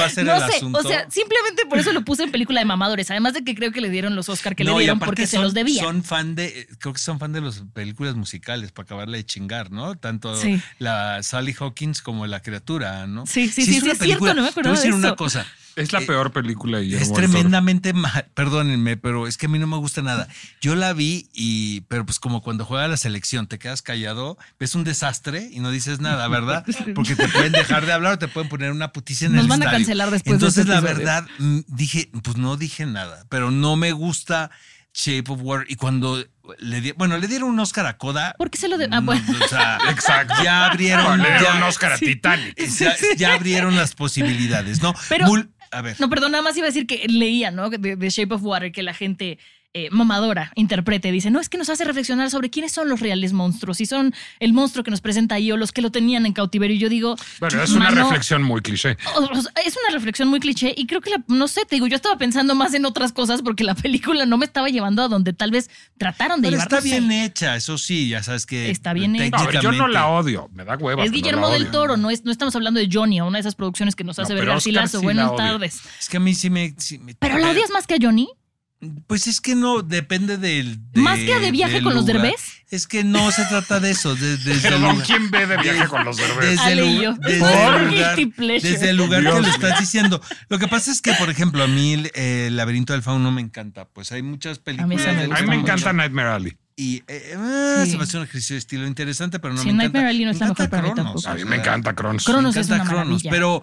[0.00, 0.78] Va a ser no el sé, asunto.
[0.78, 3.10] o sea, simplemente por eso lo puse en película de mamadores.
[3.10, 5.36] Además de que creo que le dieron los Oscar que No, le dieron porque se
[5.36, 5.84] son- los debían.
[5.84, 9.70] Son fan de, creo que son fan de las películas musicales para acabarle de chingar,
[9.70, 9.96] ¿no?
[9.96, 10.60] Tanto Sí.
[10.78, 13.26] la Sally Hawkins como la criatura, ¿no?
[13.26, 15.16] Sí, sí, sí, es sí, es cierto, no me Te voy a decir de una
[15.16, 15.46] cosa.
[15.76, 19.48] Es la Eh, peor película de Guillermo Es tremendamente mal, perdónenme, pero es que a
[19.48, 20.28] mí no me gusta nada.
[20.60, 24.74] Yo la vi y, pero pues como cuando juega la selección, te quedas callado, ves
[24.74, 26.64] un desastre y no dices nada, ¿verdad?
[26.94, 29.48] Porque te pueden dejar de hablar o te pueden poner una puticia en Nos el
[29.48, 33.24] van a cancelar después de Entonces, este la verdad, mm, dije, pues no dije nada,
[33.28, 34.50] pero no me gusta
[34.92, 35.70] Shape of Water.
[35.70, 36.24] Y cuando
[36.58, 38.34] le di, bueno, le dieron un Oscar a Coda.
[38.36, 39.22] ¿Por qué se lo de- ah, no, bueno.
[39.44, 40.34] o sea, Exacto.
[40.42, 42.58] ya abrieron, No, le dieron ya- un Oscar a Titanic.
[42.58, 44.92] ya, ya abrieron las posibilidades, ¿no?
[45.08, 46.00] Pero- Mul- a ver.
[46.00, 47.70] No, perdón, nada más iba a decir que leía, ¿no?
[47.70, 49.38] De, de Shape of Water, que la gente
[49.72, 51.12] eh, mamadora interprete.
[51.12, 53.76] Dice, no, es que nos hace reflexionar sobre quiénes son los reales monstruos.
[53.76, 56.76] Si son el monstruo que nos presenta ahí o los que lo tenían en cautiverio.
[56.76, 57.16] Y yo digo...
[57.38, 58.96] Bueno, es una "Mano, reflexión muy cliché.
[59.16, 61.76] o- o sea, es una reflexión muy cliché y creo que, la- no sé, te
[61.76, 63.74] digo, yo estaba pensando más en otras cosas porque la
[64.14, 66.66] película no me estaba llevando a donde tal vez trataron de Pero llevar.
[66.66, 68.70] está no bien hecha, eso sí, ya sabes que.
[68.70, 69.36] Está bien hecha.
[69.44, 70.48] No, yo no la odio.
[70.52, 71.04] Me da hueva.
[71.04, 71.70] Es Guillermo del odio.
[71.72, 74.18] Toro, no, es, no estamos hablando de Johnny o una de esas producciones que nos
[74.18, 74.98] No, hace ver pero Oscar Garcilaso.
[74.98, 75.80] sí Buenas tardes.
[76.00, 76.74] Es que a mí sí me.
[76.78, 78.28] sí me- ¿Pero la odias más que a Johnny?
[79.06, 80.80] Pues es que no, depende del.
[80.94, 82.22] ¿Más que a de viaje con los lugar.
[82.22, 82.40] Derbez?
[82.70, 84.14] Es que no se trata de eso.
[84.14, 86.58] de- desde lugar- ¿quién ve de viaje con los derbés?
[86.58, 86.78] Desde el,
[87.20, 89.50] desde Por el lugar, desde el lugar que Dios lo mío.
[89.50, 90.22] estás diciendo.
[90.48, 93.42] Lo que pasa es que, por ejemplo, a mí el, el laberinto del fauno me
[93.42, 93.84] encanta.
[93.86, 94.98] Pues hay muchas películas.
[95.00, 96.56] esa me del A mí me encanta Nightmare Alley.
[96.74, 97.90] Y eh, ah, Sí.
[97.90, 99.98] se me hace un ejercicio de estilo interesante, pero no Sí, me encanta.
[99.98, 101.28] Nightmare Alley no es Me la mejor para mí Cronos, tampoco.
[101.28, 102.24] A mí me encanta Cronos.
[102.24, 103.30] Cronos me es encanta una Cronos, maravilla.
[103.30, 103.62] pero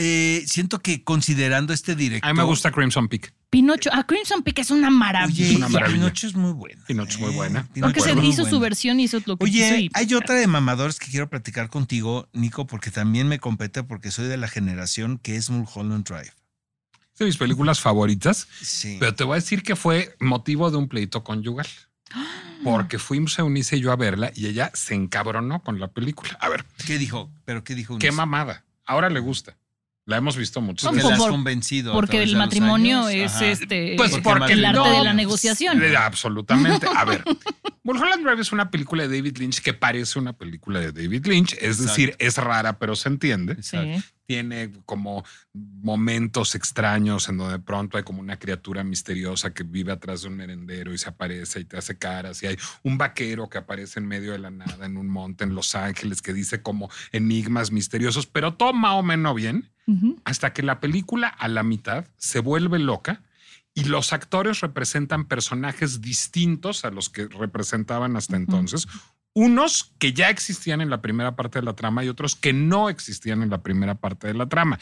[0.00, 2.28] eh, siento que considerando este director.
[2.28, 3.32] A mí me gusta Crimson Peak.
[3.50, 3.90] Pinocho.
[3.92, 5.46] Ah, Crimson Peak es una maravilla.
[5.46, 5.98] Oye, una maravilla.
[5.98, 6.84] Pinocho es muy buena.
[6.86, 7.68] Pinocho es muy buena.
[7.72, 10.14] Pinocho Porque es se hizo su versión y hizo lo que quiso Oye, y- hay
[10.14, 14.36] otra de mamadores que quiero platicar contigo, Nico, porque también me compete porque soy de
[14.36, 16.32] la generación que es Mulholland Drive.
[17.12, 18.48] Es de mis películas favoritas.
[18.62, 18.96] Sí.
[18.98, 21.66] Pero te voy a decir que fue motivo de un pleito conyugal.
[22.64, 26.36] Porque fuimos a Eunice y yo a verla y ella se encabronó con la película.
[26.40, 27.30] A ver, ¿Qué dijo?
[27.44, 27.98] ¿Pero qué dijo?
[27.98, 28.16] qué Unis?
[28.16, 28.64] mamada.
[28.84, 29.56] Ahora le gusta.
[30.10, 30.90] La hemos visto mucho.
[30.90, 31.92] Que Por- la has por- convencido.
[31.92, 33.46] a Porque el matrimonio es Ajá.
[33.46, 35.82] este Pues Porque porque el arte no, de la negociación.
[35.82, 36.86] Eh, Absolutamente.
[36.94, 37.22] A ver,
[37.84, 41.56] Mulholland Drive es una película de David Lynch que parece una película de David Lynch.
[41.60, 43.62] Es decir, es rara, pero se entiende.
[43.62, 43.78] Sí.
[44.26, 45.24] Tiene como
[45.82, 50.28] momentos extraños en donde de pronto hay como una criatura misteriosa que vive atrás de
[50.28, 52.42] un merendero y se aparece y te hace caras.
[52.42, 55.54] Y hay un vaquero que aparece en medio de la nada en un monte en
[55.54, 59.68] Los Ángeles que dice como enigmas misteriosos, pero todo más o menos bien
[60.24, 63.22] Hasta que la película a la mitad se vuelve loca
[63.74, 68.86] y los actores representan personajes distintos a los que representaban hasta entonces.
[69.32, 72.88] Unos que ya existían en la primera parte de la trama y otros que no
[72.88, 74.78] existían en la primera parte de la trama.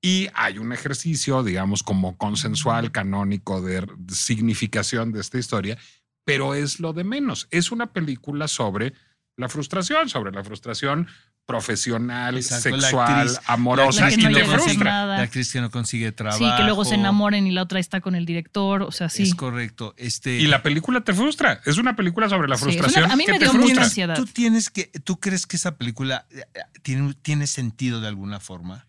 [0.00, 5.76] Y hay un ejercicio, digamos, como consensual, canónico de significación de esta historia,
[6.24, 7.48] pero es lo de menos.
[7.50, 8.92] Es una película sobre
[9.38, 11.08] la frustración, sobre la frustración
[11.46, 15.06] profesional, Exacto, la sexual, actriz- amorosa la y no te frustra.
[15.06, 16.38] La actriz que no consigue trabajo.
[16.44, 18.82] Sí, que luego se enamoren y la otra está con el director.
[18.82, 19.22] O sea, sí.
[19.22, 19.94] Es correcto.
[19.96, 21.60] Este, Y la película te frustra.
[21.64, 23.54] Es una película sobre la Sí, es una- frustración a mí que me te dio
[23.54, 24.14] mucha ansiedad.
[24.16, 28.40] ¿Tú tienes que, tú crees que esa película eh, eh, tiene, tiene sentido de alguna
[28.40, 28.86] forma?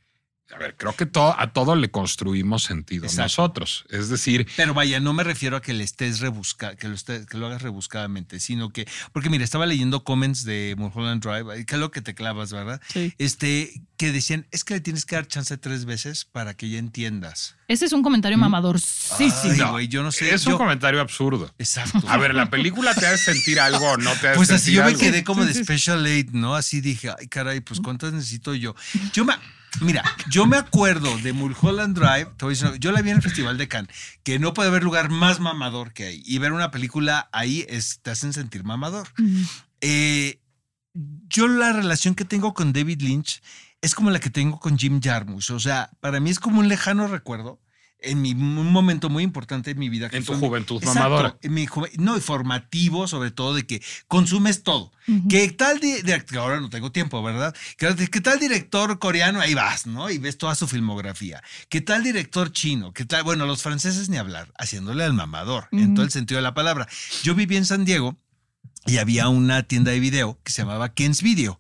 [0.54, 3.24] A ver, creo que todo, a todo le construimos sentido Exacto.
[3.24, 3.86] nosotros.
[3.90, 7.26] Es decir, Pero vaya, no me refiero a que le estés rebusca, que lo estés-
[7.28, 11.76] que lo hagas rebuscadamente, sino que, porque mira, estaba leyendo comments de Mulholland Drive, que
[11.76, 12.82] es lo que te clavas, ¿verdad?
[12.92, 13.14] Sí.
[13.20, 16.80] Este, que decían, es que le tienes que dar chance tres veces para que ya
[16.80, 17.56] entiendas.
[17.68, 18.80] Ese es un comentario mamador.
[18.80, 19.50] Sí, sí.
[19.58, 20.34] No, güey, yo no sé.
[20.34, 21.54] es un comentario absurdo.
[21.60, 22.02] Exacto.
[22.08, 24.84] A ver, la película te hace sentir algo o no te hace Pues así yo
[24.84, 26.56] me quedé como de Special Aid, ¿no?
[26.56, 28.74] Así dije, ay, caray, pues cuántas necesito yo.
[29.14, 29.34] Yo me,
[29.82, 33.22] mira, yo me acuerdo de Mulholland Drive, te voy diciendo, yo la vi en el
[33.22, 36.24] Festival de Cannes, que no puede haber lugar más mamador que ahí.
[36.26, 39.08] Y ver una película ahí es, te hacen sentir mamador.
[39.82, 40.40] Eh,
[40.94, 43.42] yo la relación que tengo con David Lynch
[43.82, 45.52] es como la que tengo con Jim Jarmusch.
[45.52, 47.60] O sea, para mí es como un lejano recuerdo
[48.02, 50.10] en mi, un momento muy importante en mi vida.
[50.10, 51.38] que En tu fue mi- juventud Exacto, mamadora.
[51.42, 54.92] en mi juve- no, y formativo, sobre todo, de que consumes todo.
[55.28, 57.56] ¿Qué tal de, de- que ahora no tengo tiempo, ¿verdad?
[57.78, 59.42] ¿Qué, qué tal director coreano?
[59.42, 60.10] Ahí vas, ¿no?
[60.12, 61.42] Y ves toda su filmografía.
[61.68, 62.94] ¿Qué tal director chino?
[62.94, 63.24] ¿Qué tal?
[63.24, 66.88] Bueno, los franceses ni hablar, haciéndole al mamador, en todo el sentido de la palabra.
[67.24, 68.18] Yo viví en San Diego
[68.86, 71.60] y había una tienda de video que se llamaba Ken's Video,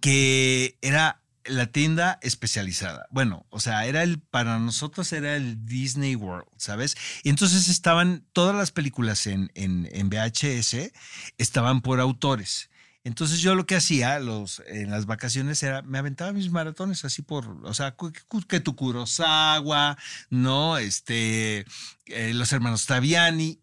[0.00, 3.06] que era la tienda especializada.
[3.10, 6.96] Bueno, o sea, era el, para nosotros era el Disney World, ¿sabes?
[7.22, 10.92] Y entonces estaban todas las películas en, en, en VHS,
[11.38, 12.70] estaban por autores.
[13.06, 17.20] Entonces yo lo que hacía los, en las vacaciones era, me aventaba mis maratones así
[17.20, 18.12] por, o sea, cu-
[18.48, 19.98] que tu Kurosawa,
[20.30, 20.78] ¿no?
[20.78, 21.66] Este,
[22.06, 23.60] eh, los hermanos Taviani.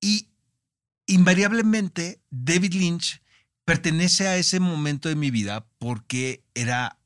[0.00, 0.28] Y
[1.06, 3.20] invariablemente David Lynch
[3.64, 6.98] pertenece a ese momento de mi vida porque era,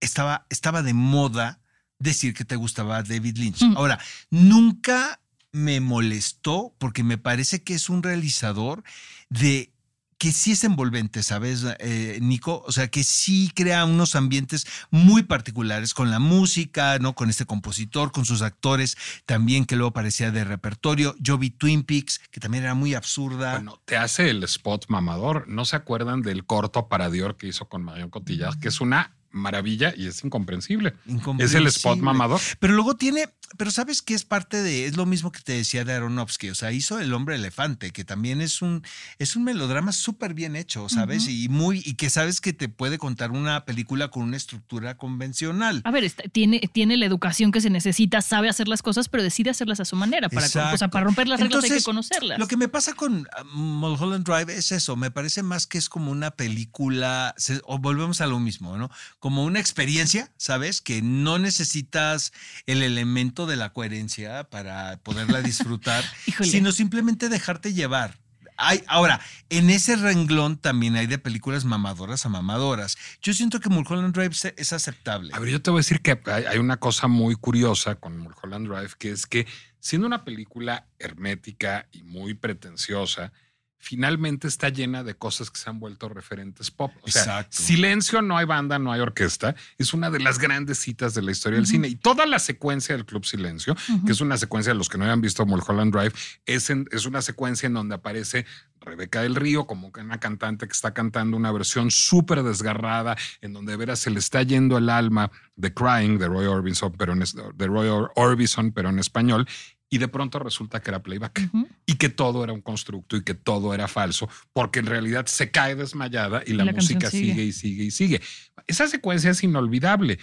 [0.00, 1.60] estaba, estaba de moda
[1.98, 3.62] decir que te gustaba David Lynch.
[3.62, 3.76] Mm.
[3.76, 3.98] Ahora,
[4.30, 5.20] nunca
[5.52, 8.82] me molestó porque me parece que es un realizador
[9.28, 9.72] de
[10.20, 12.62] que sí es envolvente, ¿sabes, eh, Nico?
[12.66, 17.14] O sea, que sí crea unos ambientes muy particulares con la música, ¿no?
[17.14, 21.16] Con este compositor, con sus actores también, que luego parecía de repertorio.
[21.18, 23.52] Yo vi Twin Peaks, que también era muy absurda.
[23.52, 25.48] Bueno, te hace el spot mamador.
[25.48, 28.58] ¿No se acuerdan del corto para Dior que hizo con Marion Cotillard?
[28.60, 30.94] Que es una maravilla y es incomprensible.
[31.06, 32.02] Es el spot Incomprensible.
[32.02, 32.40] mamador.
[32.58, 35.84] Pero luego tiene, pero sabes que es parte de, es lo mismo que te decía
[35.84, 38.82] de Aronofsky, o sea, hizo El hombre elefante, que también es un,
[39.18, 41.28] es un melodrama súper bien hecho, ¿sabes?
[41.28, 45.82] Y muy, y que sabes que te puede contar una película con una estructura convencional.
[45.84, 49.22] A ver, está- tiene, tiene la educación que se necesita, sabe hacer las cosas, pero
[49.22, 50.28] decide hacerlas a su manera.
[50.28, 52.38] Para, o sea, para romper las reglas hay que conocerlas.
[52.38, 55.88] Lo que me pasa con ah, Mulholland Drive es eso, me parece más que es
[55.88, 58.90] como una película, se- o volvemos a lo mismo, ¿no?
[59.20, 60.80] Como una experiencia, ¿sabes?
[60.80, 62.32] Que no necesitas
[62.66, 66.04] el elemento de la coherencia para poderla disfrutar,
[66.42, 68.18] sino simplemente dejarte llevar.
[68.56, 72.98] Hay, ahora, en ese renglón también hay de películas mamadoras a mamadoras.
[73.22, 75.30] Yo siento que Mulholland Drive es aceptable.
[75.32, 78.18] A ver, yo te voy a decir que hay, hay una cosa muy curiosa con
[78.18, 79.46] Mulholland Drive, que es que
[79.80, 83.32] siendo una película hermética y muy pretenciosa,
[83.82, 86.92] finalmente está llena de cosas que se han vuelto referentes pop.
[87.02, 87.56] O sea, Exacto.
[87.56, 89.56] silencio, no hay banda, no hay orquesta.
[89.78, 91.88] Es una de las grandes citas de la historia del cine.
[91.88, 93.74] Y toda la secuencia del Club Silencio,
[94.06, 96.12] que es una secuencia de los que no hayan visto Mulholland Drive,
[96.46, 98.44] es, en- es una secuencia en donde aparece
[98.82, 103.72] Rebeca del Río como una cantante que está cantando una versión súper desgarrada, en donde
[103.72, 107.20] de veras se le está yendo el alma de Crying de Roy Orbison, pero en,
[107.54, 109.46] de Roy Or- Orbison, pero en español.
[109.92, 111.68] Y de pronto resulta que era playback Ujú.
[111.84, 115.50] y que todo era un constructo y que todo era falso, porque en realidad se
[115.50, 117.32] cae desmayada y la, la música sigue.
[117.32, 118.20] sigue y sigue y sigue.
[118.68, 120.18] Esa secuencia es inolvidable.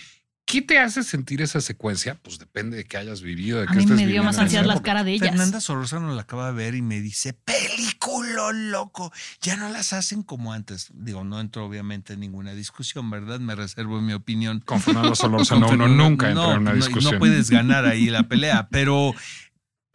[0.46, 2.16] ¿Qué te hace sentir esa secuencia?
[2.24, 4.38] Pues depende de que hayas vivido, de A que mí estés me dio viviendo más
[4.38, 4.86] ansiedad la época.
[4.86, 5.28] cara de ellas.
[5.32, 10.24] Fernanda Sororzano la acaba de ver y me dice, película loco, ya no las hacen
[10.24, 10.88] como antes.
[10.94, 13.42] Digo, no entro obviamente en ninguna discusión, ¿verdad?
[13.42, 14.62] Me reservo mi opinión.
[14.66, 17.14] Con Fernando Solorzano uno Fernanda- nunca entra no, en una no, discusión.
[17.16, 19.14] No puedes ganar ahí la pelea, pero,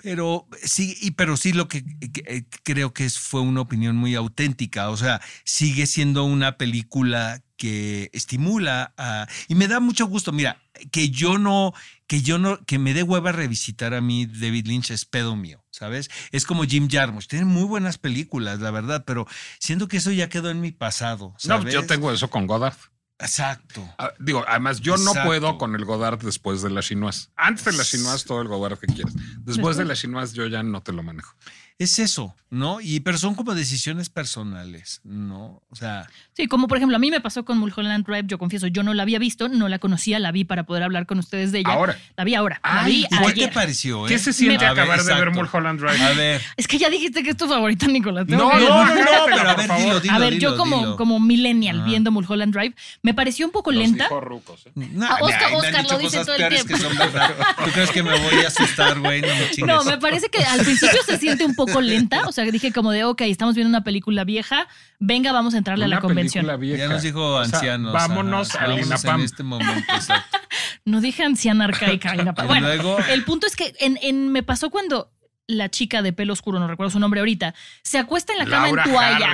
[0.03, 3.97] pero sí, y, pero sí lo que, que- eh, creo que es, fue una opinión
[3.97, 4.91] muy auténtica.
[4.91, 10.61] O sea, sigue siendo una película que estimula a, y me da mucho gusto, mira,
[10.91, 11.73] que yo no,
[12.09, 15.65] que yo no, que me dé hueva revisitar a mí David Lynch es pedo mío,
[15.71, 16.11] ¿sabes?
[16.33, 19.29] Es como Jim Jarmusch, tiene muy buenas películas, la verdad, pero
[19.61, 21.67] siento que eso ya quedó en mi pasado, ¿sabes?
[21.67, 22.75] No, yo tengo eso con Godard.
[23.18, 23.88] Exacto.
[23.98, 27.29] Ah, digo, además, yo no puedo con el Godard después de la chinoise.
[27.37, 29.14] Antes de la chinoise, todo el Godard que quieras.
[29.40, 31.35] Después de la chinoise, yo ya no te lo manejo.
[31.83, 32.80] Es eso, ¿no?
[32.80, 35.62] Y pero son como decisiones personales, ¿no?
[35.70, 38.66] O sea, Sí, como por ejemplo, a mí me pasó con Mulholland Drive, yo confieso,
[38.66, 41.52] yo no la había visto, no la conocía, la vi para poder hablar con ustedes
[41.52, 41.72] de ella.
[41.72, 41.98] Ahora.
[42.16, 44.04] La vi ahora, la Ay, vi ¿y ¿cuál te pareció?
[44.06, 44.18] ¿Qué eh?
[44.18, 45.30] se siente ver, acabar de ver.
[45.33, 46.02] Mulholland Drive?
[46.02, 46.40] A ver.
[46.56, 48.26] Es que ya dijiste que es tu favorita, Nicolás.
[48.28, 49.83] No, no, No, pero a por ver, favor.
[49.85, 50.14] dilo, dilo.
[50.14, 50.96] a ver, yo dilo, como, dilo.
[50.96, 51.87] como millennial Ajá.
[51.87, 54.04] viendo Mulholland Drive, me pareció un poco Los lenta.
[54.04, 54.70] dijo rucos, ¿eh?
[54.74, 56.68] No, Ah, Oscar- ay, Oscar lo dice todo el tiempo.
[56.68, 56.92] que son.
[56.96, 59.20] ¿Tú crees que me voy a asustar, güey?
[59.20, 59.66] No me chingues.
[59.74, 62.23] No, me parece que al principio se siente un poco lenta.
[62.29, 64.68] O sea, dije como de, ok, estamos viendo una película vieja,
[64.98, 66.44] venga, vamos a entrarle a la convención.
[66.44, 66.79] película vieja.
[66.85, 67.92] Ya nos dijo O sea, ancianos.
[67.92, 69.20] vámonos vámonos INAPAM.
[69.20, 70.38] En este momento, exacto.
[70.85, 72.12] No dije anciana arcaica.
[72.46, 75.10] Bueno, luego- el punto es que en, en- me pasó cuando
[75.49, 78.69] la chica de pelo oscuro, no recuerdo su nombre ahorita, se acuesta en la cama
[78.71, 79.29] en toalla.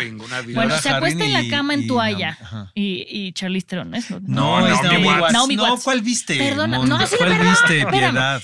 [0.55, 2.39] Bueno, Laura se acuesta en la Harring y- cama en y- toalla.
[2.41, 2.73] ajá.
[2.75, 4.11] Y, y Charlize Theron, ¿es?
[4.11, 4.21] No,
[4.61, 5.21] No, es Naomi Naomi Watts.
[5.21, 5.33] Watts.
[5.33, 5.79] Naomi No.
[5.85, 6.37] ¿cuál viste?
[6.39, 6.89] Perdona, Mon?
[6.89, 7.87] no, sí, ¿Cuál viste?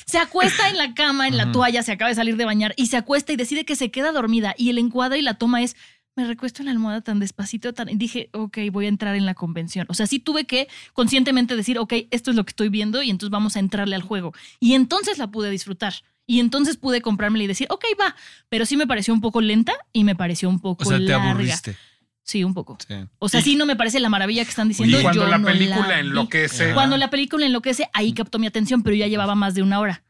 [0.06, 2.86] Se acuesta en la cama, en la toalla, se acaba de salir de bañar y
[2.86, 4.54] se acuesta y decide que se queda dormida.
[4.58, 5.74] Y el encuadre y la toma es,
[6.16, 7.88] me recuesto en la almohada tan despacito, tan...
[7.88, 9.86] y dije, ok, voy a entrar en la convención.
[9.88, 13.10] O sea, sí tuve que conscientemente decir, ok, esto es lo que estoy viendo y
[13.10, 14.32] entonces vamos a entrarle al juego.
[14.60, 15.94] Y entonces la pude disfrutar.
[16.26, 18.16] Y entonces pude comprármela y decir, ok, va.
[18.48, 21.12] Pero sí me pareció un poco lenta y me pareció un poco O sea, te
[21.12, 21.76] aburriste.
[22.22, 22.78] Sí, un poco.
[22.88, 22.94] Sí.
[23.18, 24.98] O sea, sí no me parece la maravilla que están diciendo.
[24.98, 26.72] Y cuando yo la no película enloquece.
[26.72, 30.02] Cuando la película enloquece, ahí captó mi atención, pero ya llevaba más de una hora.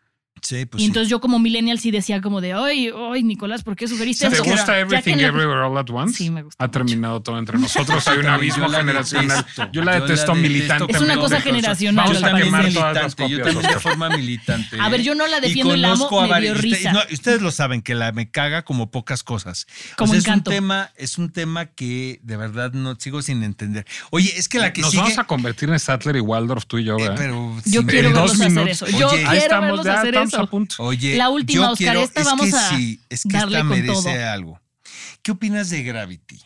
[0.45, 0.89] Sí, pues y sí.
[0.89, 4.35] entonces yo como millennial sí decía como de, ay, ay, Nicolás, ¿por qué sugeriste ¿Te
[4.35, 4.45] eso?
[4.45, 6.19] gusta Ya que Everything en la- Everywhere All at Once?
[6.19, 6.79] Sí, me gusta Ha mucho.
[6.79, 8.07] terminado todo entre nosotros.
[8.09, 9.37] Hay un abismo Yo la generacional.
[9.39, 9.69] detesto.
[9.73, 10.97] Yo la detesto militantemente.
[10.97, 13.43] Es una cosa generacional, Vamos a quemar militante, todas las yo copias.
[13.55, 14.81] también de forma militante.
[14.81, 16.93] A ver, yo no la defiendo y la amo, conozco a me dio risa.
[16.93, 19.67] no, ustedes lo saben, que la me caga como pocas cosas.
[19.97, 20.51] Como O sea, es Encanto.
[20.51, 23.87] un tema, es un tema que de verdad no sigo sin entender.
[24.11, 25.03] Oye, es que la que Nos sigue.
[25.05, 27.15] vamos a convertir en Sattler y Waldorf tú y yo, eh, ¿verdad?
[27.17, 28.87] pero Yo quiero verlos dos hacer eso.
[28.89, 30.77] Yo quiero Ahí estamos, verlos hacer estamos a punto.
[30.83, 33.59] Oye, La última, yo Oscar, quiero, esta es vamos que a sí, es que darle
[33.59, 34.31] esta con merece todo.
[34.31, 34.61] algo.
[35.23, 36.41] ¿Qué opinas de Gravity?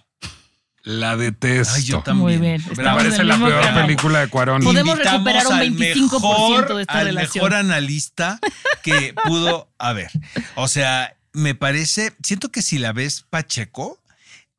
[0.85, 1.75] La detesto.
[1.75, 2.23] Ay, yo Me también.
[2.25, 3.85] Muy bien, estamos parece la peor canal.
[3.87, 4.63] película de Cuarón.
[4.63, 7.45] Podemos Invitamos recuperar un al 25% de esta al relación.
[7.45, 8.39] mejor analista
[8.83, 10.11] que pudo haber.
[10.55, 14.01] O sea, me parece, siento que si la ves Pacheco,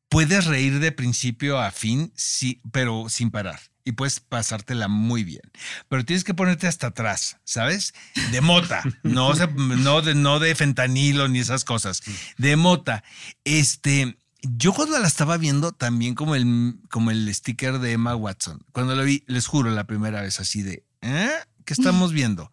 [0.08, 3.58] puedes reír de principio a fin, sí, pero sin parar.
[3.84, 5.42] Y puedes pasártela muy bien.
[5.88, 7.94] Pero tienes que ponerte hasta atrás, ¿sabes?
[8.30, 12.02] De mota, no, no, de, no de fentanilo ni esas cosas.
[12.36, 13.02] De mota.
[13.44, 18.64] Este, yo cuando la estaba viendo, también como el, como el sticker de Emma Watson.
[18.72, 21.30] Cuando lo vi, les juro, la primera vez así de, ¿eh?
[21.64, 22.50] ¿Qué estamos viendo?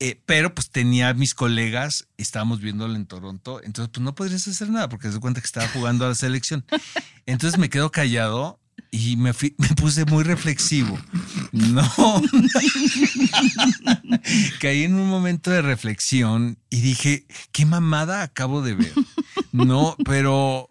[0.00, 4.46] Eh, pero pues tenía a mis colegas, estábamos viéndolo en Toronto, entonces pues no podrías
[4.46, 6.64] hacer nada porque se cuenta que estaba jugando a la selección.
[7.26, 8.60] Entonces me quedo callado
[8.94, 10.96] y me, fui- me puse muy reflexivo.
[11.52, 11.82] No.
[14.60, 18.92] Caí en un momento de reflexión y dije, ¿qué mamada acabo de ver?
[19.52, 20.70] No, pero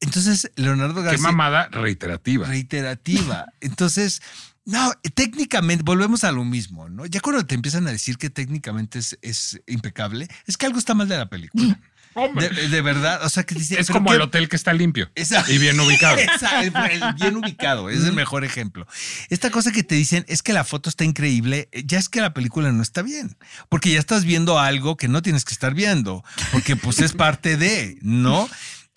[0.00, 2.46] entonces Leonardo Qué García mamada reiterativa.
[2.46, 3.46] reiterativa.
[3.60, 4.22] Entonces,
[4.64, 7.06] no, técnicamente, volvemos a lo mismo, ¿no?
[7.06, 10.94] Ya cuando te empiezan a decir que técnicamente es, es impecable, es que algo está
[10.94, 11.78] mal de la película.
[12.14, 14.56] Hombre, De, de verdad, o sea, que dice, es ¿pero como qué- el hotel que
[14.56, 16.16] está limpio Esa- y bien ubicado.
[16.36, 18.86] Esa, el- el bien ubicado, es el mejor ejemplo.
[19.30, 22.20] Esta cosa que te dicen es que la foto está increíble, eh, ya es que
[22.20, 23.36] la película no está bien,
[23.68, 27.56] porque ya estás viendo algo que no tienes que estar viendo, porque pues es parte
[27.56, 28.48] de, ¿no?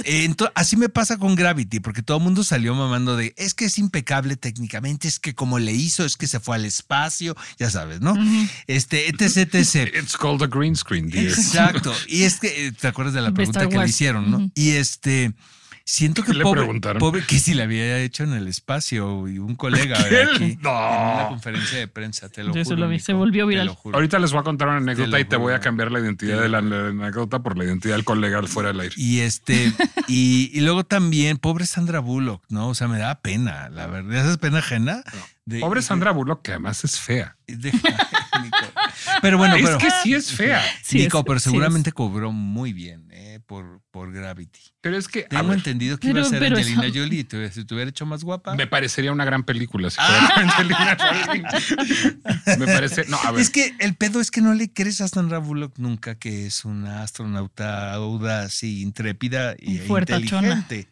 [0.03, 3.65] Entonces, así me pasa con Gravity, porque todo el mundo salió mamando de, es que
[3.65, 7.69] es impecable técnicamente, es que como le hizo, es que se fue al espacio, ya
[7.71, 8.15] sabes, ¿no?
[8.67, 9.91] Este, etc, etc.
[9.95, 11.27] It's called a green screen, dear.
[11.27, 11.93] Exacto.
[12.07, 14.51] Y es que, eh, ¿te acuerdas de la pregunta que le hicieron, no?
[14.53, 15.33] Y este,
[15.89, 16.99] siento que ¿Qué le pobre, preguntaron?
[16.99, 20.69] pobre que si la había hecho en el espacio y un colega aquí No.
[20.69, 22.81] en una conferencia de prensa, te lo Yo eso juro.
[22.81, 23.67] lo vi, se volvió te viral.
[23.67, 23.95] lo juro.
[23.95, 26.49] Ahorita les voy a contar una anécdota y te voy a cambiar la identidad de
[26.49, 28.95] la anécdota por la identidad del colega fuera del aire.
[28.97, 29.71] Y este,
[30.09, 32.67] y, y luego también, pobre Sandra Bullock, ¿no?
[32.67, 34.13] O sea, me da pena, la verdad.
[34.17, 35.03] ¿Esa es pena ajena?
[35.45, 37.37] De- Pobre Sandra Bullock, que además es fea.
[37.47, 38.57] de- Nico.
[39.21, 40.61] Pero bueno, es pero, que sí es fea.
[40.83, 44.59] Sí Nico, es, pero sí seguramente cobró muy bien eh, por, por Gravity.
[44.81, 47.25] Pero es que Tengo ver, entendido que iba a ser Angelina eso- Jolie.
[47.51, 48.53] Si te hubiera hecho más guapa.
[48.55, 50.29] me parecería una gran película si Ah.
[50.35, 52.57] fuera Angelina Jolie.
[52.59, 53.05] Me parece.
[53.07, 53.41] No, a ver.
[53.41, 56.65] Es que el pedo es que no le crees a Sandra Bullock nunca que es
[56.65, 60.47] una astronauta audaz y intrépida y Y fuertachona.
[60.49, 60.89] inteligente.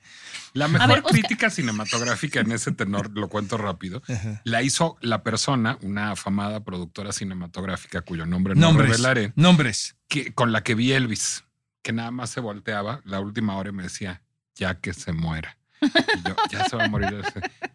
[0.54, 4.02] La mejor ver, crítica cinematográfica en ese tenor, lo cuento rápido,
[4.46, 8.90] la hizo la persona, una afamada productora cinematográfica cuyo nombre no Nombres.
[8.92, 9.96] revelaré, Nombres.
[10.08, 11.44] que, con la que vi Elvis,
[11.86, 14.24] que nada más se volteaba la última hora y me decía,
[14.56, 15.56] ya que se muera.
[15.80, 17.24] Y yo, ya se va a morir.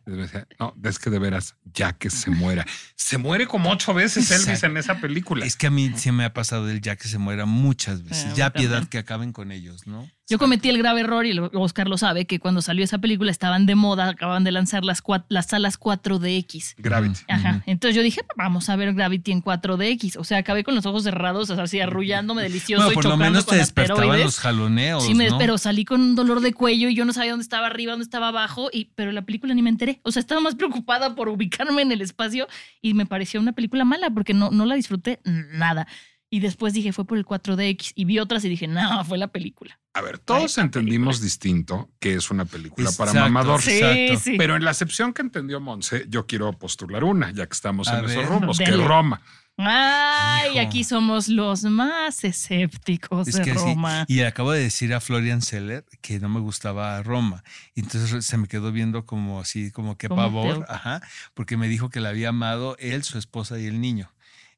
[0.04, 2.66] Y me decía, no, es que de veras, ya que se muera.
[2.96, 4.66] Se muere como ocho veces Elvis Exacto.
[4.66, 5.46] en esa película.
[5.46, 8.34] Es que a mí se me ha pasado el ya que se muera muchas veces.
[8.34, 8.88] ya piedad también.
[8.88, 10.10] que acaben con ellos, ¿no?
[10.30, 13.30] Yo cometí el grave error, y lo- Oscar lo sabe, que cuando salió esa película
[13.30, 16.74] estaban de moda, acaban de lanzar las, las salas 4DX.
[16.78, 17.20] Gravity.
[17.28, 17.62] Ajá.
[17.66, 20.16] Entonces yo dije, vamos a ver Gravity en 4DX.
[20.18, 23.04] O sea, acabé con los ojos cerrados, o sea, así arrullándome delicioso Bueno, y por
[23.04, 25.04] lo chocando menos te despertaban los jaloneos.
[25.04, 25.38] Sí, me- ¿no?
[25.38, 28.04] pero salí con un dolor de cuello y yo no sabía dónde estaba arriba, dónde
[28.04, 30.00] estaba abajo, y, pero la película ni me enteré.
[30.04, 32.46] O sea, estaba más preocupada por ubicarme en el espacio
[32.80, 35.86] y me pareció una película mala porque no, no la disfruté nada.
[36.32, 39.28] Y después dije, fue por el 4DX y vi otras y dije, no, fue la
[39.28, 39.80] película.
[39.94, 43.60] A ver, todos entendimos distinto que es una película para mamador.
[43.60, 44.20] Sí, Exacto.
[44.30, 44.34] sí.
[44.38, 47.98] Pero en la acepción que entendió Monse, yo quiero postular una, ya que estamos A
[47.98, 48.10] en ver.
[48.18, 49.20] esos rumbos, que es Roma.
[49.56, 50.60] Ay, Hijo.
[50.60, 53.58] aquí somos los más escépticos Es de que sí.
[53.58, 54.04] Roma.
[54.08, 57.42] Y acabo de decir a Florian Seller que no me gustaba Roma.
[57.74, 60.64] Y entonces se me quedó viendo como así, como que ¿Cómo pavor.
[60.68, 61.02] Ajá.
[61.34, 64.10] Porque me dijo que la había amado él, su esposa y el niño.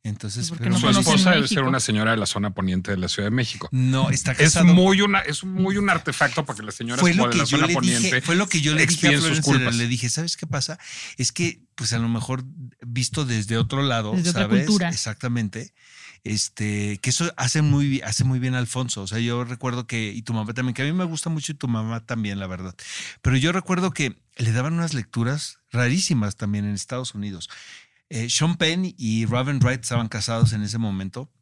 [0.05, 2.51] Entonces, ¿Y por qué pero no Su esposa debe ser una señora de la zona
[2.51, 3.69] poniente de la Ciudad de México.
[3.71, 4.65] no, está Es casado.
[4.67, 7.45] muy, una, es muy un artefacto para que las señoras fue lo de que la
[7.45, 9.77] yo zona le poniente dije, fue lo que yo le dije a expíen sus culpas.
[9.77, 10.77] Le dije, ¿sabes qué pasa?
[11.19, 12.43] Es que, pues a lo mejor
[12.85, 14.65] visto desde otro lado, Desde otra ¿sabes?
[14.67, 14.89] cultura.
[14.89, 15.73] Exactamente.
[16.25, 19.03] Este, que eso hace muy, hace muy bien Alfonso.
[19.03, 21.53] O sea, yo recuerdo que, y tu mamá también, que a mí me gusta mucho
[21.53, 22.75] y tu mamá también, la verdad.
[23.23, 27.51] Pero yo recuerdo que le daban unas lecturas rarísimas también en Estados Unidos.
[28.15, 31.33] Eh, Sean Penn y Robin Wright estaban casados en ese momento.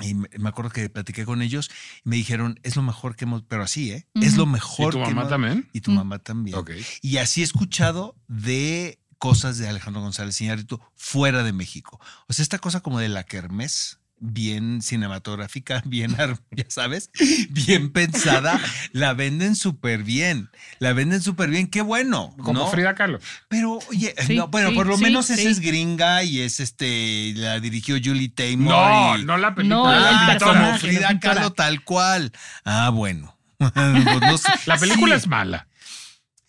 [0.00, 1.70] Y me acuerdo que platiqué con ellos
[2.04, 4.06] y me dijeron, es lo mejor que hemos, pero así, ¿eh?
[4.14, 4.38] Es Ujú.
[4.38, 5.68] lo ¿Y mejor tu que mamá también?
[5.72, 5.94] Y tu Mm.
[5.94, 6.56] mamá también.
[7.00, 11.98] Y así he escuchado de cosas de Alejandro González Iñárritu fuera de México.
[12.28, 14.00] O sea, esta cosa como de la kermés,
[14.32, 16.16] bien cinematográfica, bien,
[16.50, 17.10] ya sabes,
[17.50, 18.60] bien pensada,
[18.92, 20.48] la venden súper bien.
[20.78, 22.34] La venden súper bien, qué bueno.
[22.38, 22.66] Como ¿no?
[22.68, 23.18] Frida Kahlo.
[23.48, 25.34] Pero, oye, Sí, no, bueno, sí, por lo sí, menos sí.
[25.34, 28.72] esa es gringa y es este, la dirigió Julie Taymor.
[28.74, 29.76] No, y- no la película.
[29.82, 31.20] No, el Ah, como Frida.
[31.20, 32.32] Kahlo tal cual.
[32.64, 33.36] Ah, bueno.
[33.58, 34.48] Pues no sé.
[34.66, 35.22] La película Sí.
[35.22, 35.68] es mala.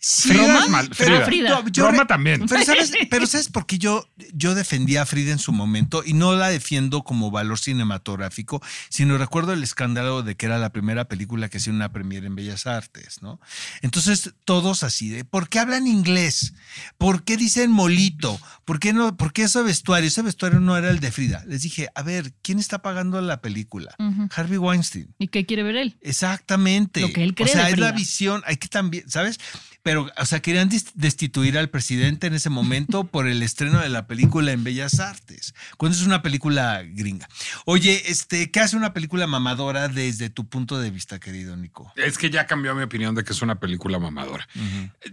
[0.08, 1.48] Sí, Frida es mal- pero Frida.
[1.48, 2.46] yo- yo Roma re- también.
[2.48, 6.12] Pero sabes, pero sabes por qué yo, yo defendía a Frida en su momento y
[6.12, 11.06] no la defiendo como valor cinematográfico, sino recuerdo el escándalo de que era la primera
[11.08, 13.40] película que hacía una premiere en Bellas Artes, ¿no?
[13.82, 16.52] Entonces todos así de, ¿por qué hablan inglés?
[16.98, 18.38] ¿Por qué dicen molito?
[18.64, 19.16] ¿Por qué no?
[19.16, 20.06] ¿Por qué ese vestuario?
[20.06, 21.42] Ese vestuario no era el de Frida.
[21.48, 23.94] Les dije, a ver, ¿quién está pagando la película?
[24.36, 25.12] Harvey Weinstein.
[25.18, 25.96] ¿Y qué quiere ver él?
[26.00, 27.00] Exactamente.
[27.00, 27.98] Lo que él cree O sea, de es la Frida.
[27.98, 29.38] visión, hay que también, ¿sabes?
[29.86, 34.08] Pero, o sea, querían destituir al presidente en ese momento por el estreno de la
[34.08, 37.28] película en Bellas Artes, cuando es una película gringa.
[37.66, 41.92] Oye, este, ¿qué hace una película mamadora desde tu punto de vista, querido Nico?
[41.94, 44.48] Es que ya cambió mi opinión de que es una película mamadora.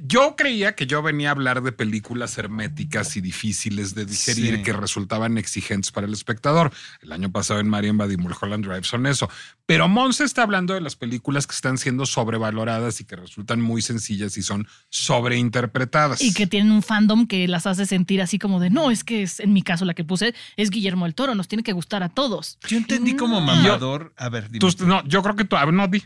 [0.08, 4.64] Yo creía que yo venía a hablar de películas herméticas y difíciles de digerir Sí.
[4.64, 6.74] que resultaban exigentes para el espectador.
[7.04, 9.30] El año pasado en Marian Bad y Mulholland Drive son eso.
[9.68, 13.84] Pero Monse está hablando de las películas que están siendo sobrevaloradas y que resultan muy
[13.84, 16.22] sencillas y son sobreinterpretadas.
[16.22, 19.24] Y que tienen un fandom que las hace sentir así como de, no, es que
[19.24, 22.03] es, en mi caso la que puse es Guillermo el Toro, nos tiene que gustar
[22.03, 22.57] a todos.
[22.68, 23.45] Yo entendí como No.
[23.45, 24.59] mamador, a ver, dime.
[24.59, 26.03] Tú- no, yo creo que tú, a ver, no, di.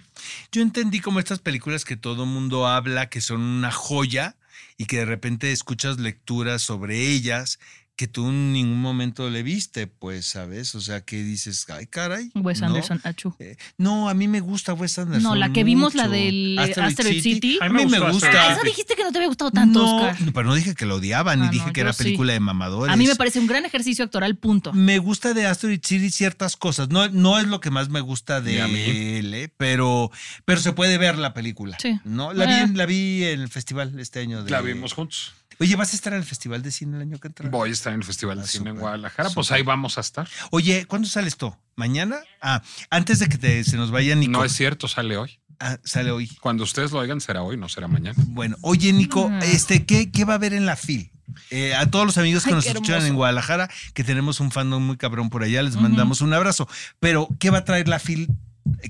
[0.51, 4.35] Yo entendí como estas películas que todo mundo habla, que son una joya
[4.77, 7.59] y que de repente escuchas lecturas sobre ellas
[7.97, 10.75] que tú en ningún momento le viste, pues, ¿sabes?
[10.75, 12.29] O sea, que dices, ay, caray.
[12.35, 12.67] Wes ¿no?
[12.67, 13.35] Anderson, achú.
[13.39, 15.23] Eh, No, a mí me gusta Wes Anderson.
[15.23, 17.57] No, la que vimos, la del Asteroid City.
[17.59, 18.29] A mí me gusta.
[18.31, 20.15] Ah, esa dijiste que no te había gustado tanto, no, Oscar.
[20.31, 22.03] pero no dije que lo odiaba, ni Ah, dije no, que era sí.
[22.03, 22.93] película de mamadores.
[22.93, 24.73] A mí me parece un gran ejercicio actoral, punto.
[24.73, 26.89] Me gusta de Asteroid City ciertas cosas.
[26.89, 28.73] No, no es lo que más me gusta Ni a mí.
[28.75, 29.51] de él, ¿eh?
[29.57, 30.11] pero,
[30.45, 31.75] pero se puede ver la película.
[31.81, 31.99] Sí.
[32.05, 32.31] ¿no?
[32.31, 32.59] La, vi, Eh.
[32.61, 34.43] en- la vi en el festival este año.
[34.43, 35.33] De, La vimos juntos.
[35.59, 37.49] Oye, ¿vas a estar en el festival de cine el año que entra?
[37.49, 39.29] Voy a estar en el Festival Ah, de Cine en Guadalajara.
[39.31, 40.27] Pues ahí vamos a estar.
[40.51, 41.57] Oye, ¿cuándo sale esto?
[41.75, 42.17] ¿Mañana?
[42.41, 44.31] Ah, antes de que te- se nos vaya Nico.
[44.31, 45.39] No es cierto, sale hoy.
[45.59, 46.27] Ah, sale hoy.
[46.41, 48.15] Cuando ustedes lo oigan, será hoy, no será mañana.
[48.27, 49.39] Bueno, oye, Nico, Mm.
[49.43, 51.11] este, ¿qué, ¿qué va a haber en la FIL?
[51.49, 54.81] Eh, a todos los amigos que Ay, nos escuchan en Guadalajara, que tenemos un fandom
[54.85, 56.67] muy cabrón por allá, les mandamos un abrazo.
[56.99, 58.29] Pero, ¿qué va a traer la FIL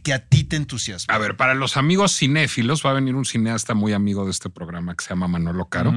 [0.03, 1.13] que a ti te entusiasma.
[1.13, 4.49] A ver, para los amigos cinéfilos va a venir un cineasta muy amigo de este
[4.49, 5.93] programa que se llama Manolo Caro,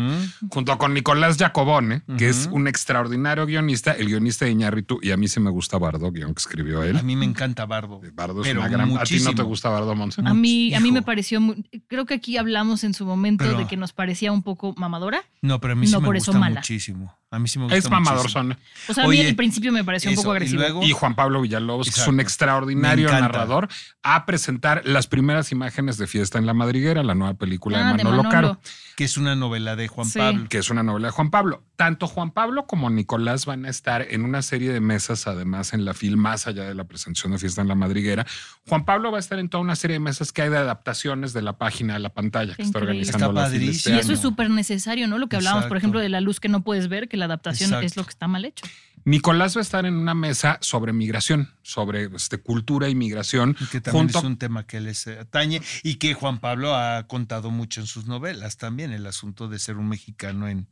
[0.51, 5.17] junto con Nicolás Jacobone, que es un extraordinario guionista, el guionista de Iñárritu, y a
[5.17, 6.97] mí sí me gusta Bardo, guion que escribió él.
[6.97, 8.01] A mí me encanta Bardo.
[8.15, 8.97] Bardo es pero una gran...
[8.99, 10.23] ¿A ti no te gusta Bardo, Monse?
[10.25, 13.59] A mí, a mí me pareció, muy- creo que aquí hablamos en su momento Pero-
[13.59, 15.23] de que nos parecía un poco mamadora.
[15.43, 16.61] No, pero a mí sí No me por eso gusta mala.
[16.61, 17.17] muchísimo.
[17.33, 18.43] A mí sí me gusta Es mamador muchísimo.
[18.43, 18.59] son.
[18.89, 20.61] O sea, a mí Oye, al principio me pareció un eso, poco y agresivo.
[20.63, 23.69] luego- Y Juan Pablo Villalobos, que es un extraordinario narrador,
[24.03, 27.99] a presentar las primeras imágenes de Fiesta en la Madriguera, la nueva película Ah, de
[27.99, 28.29] de Manolo.
[28.29, 28.61] Caro,
[28.97, 30.19] Que es una novela de Juan Sí.
[30.19, 30.47] Pablo.
[30.49, 31.63] que es una novela de Juan Pablo.
[31.77, 35.85] Tanto Juan Pablo como Nicolás van a estar en una serie de mesas, además en
[35.87, 38.27] la FIL, más allá de la presentación de Fiesta en la Madriguera.
[38.69, 41.33] Juan Pablo va a estar en toda una serie de mesas que hay de adaptaciones
[41.33, 43.91] de la página a la pantalla que está organizando Está la FIL este.
[43.91, 44.15] Y eso año.
[44.15, 45.17] es súper necesario, ¿no?
[45.19, 47.69] Lo que hablábamos, por ejemplo, de la luz que no puedes ver, que la adaptación
[47.71, 47.87] Exacto.
[47.87, 48.67] es lo que está mal hecho.
[49.05, 53.67] Nicolás va a estar en una mesa sobre migración, sobre este, cultura y migración, Y
[53.67, 57.07] que también junto es un tema que les eh, atañe y que Juan Pablo ha
[57.07, 60.69] contado mucho en sus novelas también, el asunto de ser un mexicano en,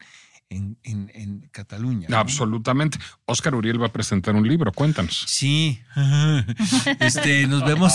[0.51, 2.07] en, en- en Cataluña.
[2.09, 2.17] ¿no?
[2.17, 2.99] Absolutamente.
[3.27, 5.25] Oscar Uriel va a presentar un libro, cuéntanos.
[5.27, 5.81] Sí.
[7.01, 7.93] Este, nos vemos.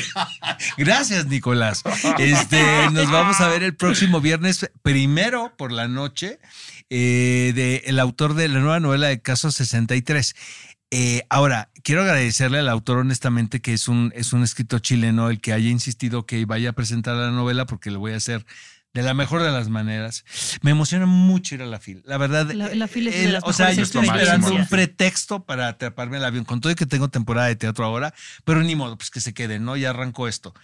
[0.76, 1.82] Gracias, Nicolás.
[2.18, 6.38] Este, nos vamos a ver el próximo viernes, primero por la noche,
[6.90, 10.34] eh, de el autor de la nueva novela de Caso 63.
[10.92, 15.40] Eh, ahora, quiero agradecerle al autor honestamente que es un, es un escritor chileno el
[15.40, 18.46] que haya insistido que vaya a presentar la novela porque lo voy a hacer
[18.94, 20.24] de la mejor de las maneras.
[20.62, 22.00] Me emociona mucho ir a la fila.
[22.06, 24.66] La verdad, La- la fila es de el- las o sea, yo estoy esperando un
[24.68, 28.14] pretexto para atraparme el avión, con todo y que tengo temporada de teatro ahora,
[28.44, 29.76] pero ni modo, pues que se quede, ¿no?
[29.76, 30.54] Ya arranco esto.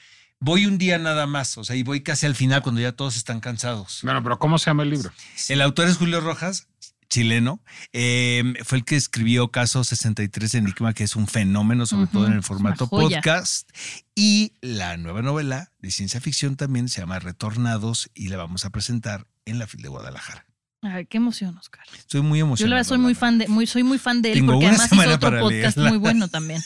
[0.45, 3.17] Voy un día nada más, o sea, y voy casi al final cuando ya todos
[3.17, 4.01] están cansados.
[4.03, 5.13] Bueno, pero ¿cómo se llama el libro?
[5.49, 6.67] El autor es Julio Rojas,
[7.09, 7.61] chileno.
[7.93, 12.33] eh, fue el que escribió Caso 63 Enigma, que es un fenómeno, sobre todo en
[12.33, 13.71] el es formato podcast.
[14.17, 18.71] Y la nueva novela de ciencia ficción también se llama Retornados y la vamos a
[18.71, 20.45] presentar en la FIL de Guadalajara.
[20.85, 21.85] Ay, qué emoción, Oscar.
[21.97, 22.71] Estoy muy Yo emocionado.
[22.71, 24.75] la verdad soy muy fan de, muy, soy muy fan de él Tengo porque una
[24.75, 25.91] además semana otro podcast leerla.
[25.91, 26.61] muy bueno también.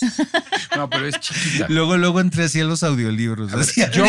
[0.76, 1.66] No, pero es chiquita.
[1.68, 3.50] Luego, luego entré así a los audiolibros.
[3.92, 4.04] Yo,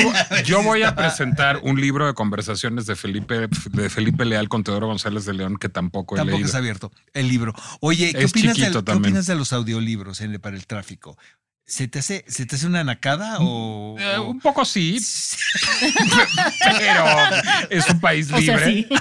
[0.45, 4.87] yo voy a presentar un libro de conversaciones de Felipe, de Felipe Leal con Teodoro
[4.87, 6.49] González de León que tampoco he Tampoco leído.
[6.49, 7.53] es abierto el libro.
[7.79, 11.17] Oye, ¿qué, opinas, ¿qué opinas de los audiolibros en- para el tráfico?
[11.69, 13.95] ¿Se te hace, se te hace una nacada o...?
[13.99, 14.99] Eh, o- un poco sí,
[16.77, 17.05] pero
[17.69, 18.65] es un país O sea, libre.
[18.65, 18.87] sí.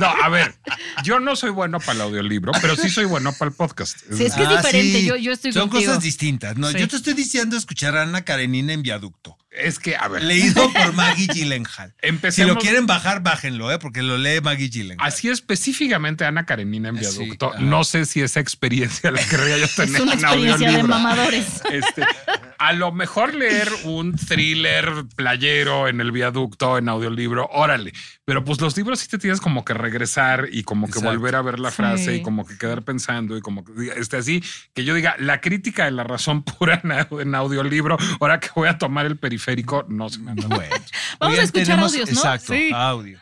[0.00, 0.56] No, a ver,
[1.04, 3.96] yo no soy bueno para el audiolibro, pero sí soy bueno para el podcast.
[4.12, 5.90] Sí, es que es diferente, yo- yo estoy Son contigo.
[5.92, 6.56] cosas distintas.
[6.56, 6.78] No, Sí.
[6.78, 9.36] Yo te estoy diciendo escuchar a Ana Karenina en viaducto.
[9.56, 11.94] Es que, a ver, Leído por Maggie Gyllenhaal.
[12.02, 13.78] Si Empecemos- lo quieren bajar, bájenlo, ¿eh?
[13.78, 15.06] porque lo lee Maggie Gyllenhaal.
[15.08, 17.52] así específicamente Ana Karenina en Sí, viaducto.
[17.60, 20.88] No sé si esa experiencia la querría yo Es tener una en experiencia de audiolibro.
[20.98, 21.62] mamadores.
[21.70, 22.02] Este,
[22.58, 27.92] a lo mejor leer un thriller playero en el viaducto, en audiolibro, órale.
[28.24, 31.10] Pero pues los libros sí te tienes como que regresar y como que Exacto.
[31.10, 31.76] volver a ver la Sí.
[31.76, 34.42] frase y como que quedar pensando y como que este, así,
[34.74, 38.68] que yo diga, la crítica de la razón pura en, en audiolibro, ahora que voy
[38.68, 39.43] a tomar el periférico,
[39.88, 40.46] no se me anda.
[40.48, 40.74] Bueno.
[41.20, 42.16] Vamos a escuchar tenemos- audios, ¿no?
[42.16, 42.70] Exacto, Sí.
[42.72, 43.18] audio.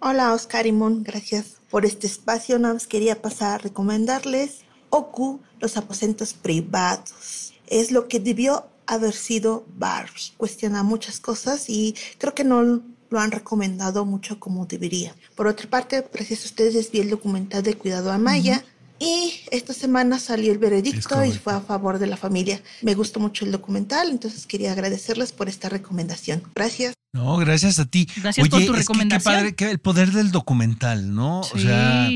[0.00, 2.58] Hola Oscar y Mon, gracias por este espacio.
[2.58, 4.60] Nada más quería pasar a recomendarles
[4.90, 7.52] Oku, los aposentos privados.
[7.66, 10.32] Es lo que debió haber sido Barbie.
[10.36, 15.14] Cuestiona muchas cosas y creo que no lo han recomendado mucho como debería.
[15.34, 18.64] Por otra parte, gracias a ustedes vi el documental de Cuidado a Maya.
[19.00, 22.60] Y esta semana salió el veredicto y fue a favor de la familia.
[22.82, 26.42] Me gustó mucho el documental, entonces quería agradecerles por esta recomendación.
[26.54, 26.94] Gracias.
[27.12, 28.08] No, gracias a ti.
[28.16, 29.34] Gracias por tu es que qué recomendación.
[29.34, 31.42] padre, que el poder del documental, ¿no?
[31.44, 31.50] Sí.
[31.54, 32.08] O sea,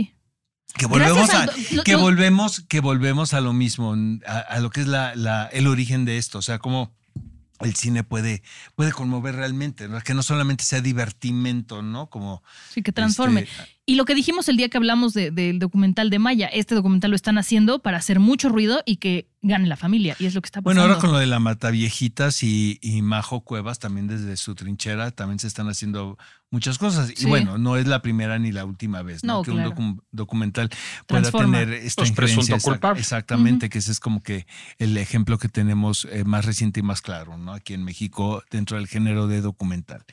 [0.76, 1.48] que volvemos a,
[1.84, 3.94] que lo- volvemos, que volvemos a lo mismo,
[4.26, 6.38] a, a lo que es la, la- el origen de esto.
[6.38, 6.92] O sea, cómo
[7.60, 8.42] el cine puede,
[8.74, 10.00] puede conmover realmente, ¿no?
[10.00, 12.10] Que no solamente sea divertimento, ¿no?
[12.10, 12.42] Como
[12.74, 13.42] Sí, que transforme.
[13.42, 13.52] este,
[13.84, 17.10] Y lo que dijimos el día que hablamos de- del documental de Maya, este documental
[17.10, 20.14] lo están haciendo para hacer mucho ruido y que gane la familia.
[20.20, 20.80] Y es lo que está pasando.
[20.80, 25.10] Bueno, ahora con lo de la Mataviejitas y, y Majo Cuevas, también desde su trinchera,
[25.10, 26.16] también se están haciendo
[26.52, 27.08] muchas cosas.
[27.08, 27.24] Sí.
[27.24, 29.38] Y bueno, no es la primera ni la última vez, ¿no?
[29.38, 29.70] No, que claro.
[29.76, 30.68] un docu- documental
[31.08, 31.58] pueda Transforma.
[31.58, 33.00] tener esta Pues presunto culpable.
[33.00, 34.46] Exactamente, que ese es como que
[34.78, 37.52] el ejemplo que tenemos eh, más reciente y más claro, ¿no?
[37.52, 40.04] Aquí en México, dentro del género de documental.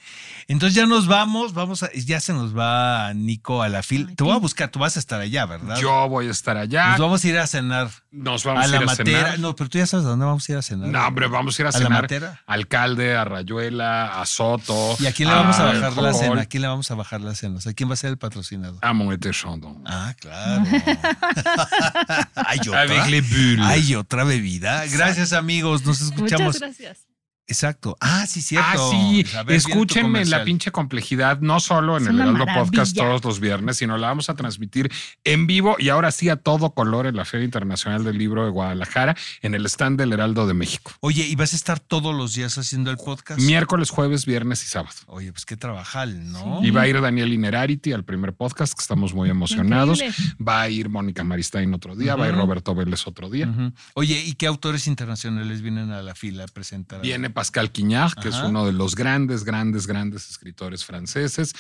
[0.48, 4.12] Entonces ya nos vamos, vamos a, ya se nos va Nico a la fila.
[4.16, 5.78] Te voy a buscar, tú vas a estar allá, ¿verdad?
[5.78, 6.90] Yo voy a estar allá.
[6.92, 7.90] Nos vamos a ir a cenar.
[8.12, 9.06] Nos vamos a a la ir a matera.
[9.06, 9.40] cenar.
[9.40, 10.88] No, pero tú ya sabes a dónde vamos a ir a cenar.
[10.90, 12.02] No, hombre, vamos a ir a, ¿A la cenar.
[12.04, 12.42] matera?
[12.48, 14.96] Alcalde, a Rayuela, a Soto.
[15.00, 16.42] ¿Y a quién le vamos a bajar la cena?
[16.42, 17.58] ¿A quién le vamos a bajar la cena?
[17.58, 18.80] O sea, ¿quién va a ser el patrocinador?
[18.82, 19.84] A Moët Chandon.
[19.86, 20.64] Ah, claro.
[22.36, 22.82] Hay otra.
[22.82, 23.66] Avec les bulles.
[23.66, 24.86] Hay otra bebida.
[24.88, 25.86] Gracias, amigos.
[25.86, 26.56] Nos escuchamos.
[26.56, 27.09] Muchas gracias.
[27.50, 27.98] Exacto.
[28.00, 28.68] Ah, sí, cierto.
[28.70, 29.26] Ah, sí.
[29.46, 32.46] Ver, Escúchenme la pinche complejidad, no solo en Es el Heraldo.
[32.54, 34.92] Podcast todos los viernes, sino la vamos a transmitir
[35.24, 38.52] en vivo y ahora sí a todo color en la Feria Internacional del Libro de
[38.52, 40.92] Guadalajara, en el stand del Heraldo de México.
[41.00, 43.42] Oye, ¿y vas a estar todos los días haciendo el podcast?
[43.42, 44.96] Miércoles, jueves, viernes y sábado.
[45.08, 46.60] Oye, pues qué trabajal, ¿no?
[46.64, 50.02] Y va a ir Daniel Inerarity al primer podcast, que estamos muy emocionados.
[50.02, 50.36] Increíble.
[50.48, 52.36] Va a ir Mónica Maristain otro día, va a ir.
[52.36, 53.52] Roberto Vélez otro día.
[53.96, 57.02] Oye, ¿y qué autores internacionales vienen a la fila a presentar?
[57.02, 61.54] Viene Pascal Quignard, que es uno de los grandes, grandes, grandes escritores franceses.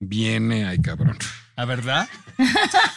[0.00, 1.18] Viene, ay cabrón.
[1.56, 2.08] ¿A verdad?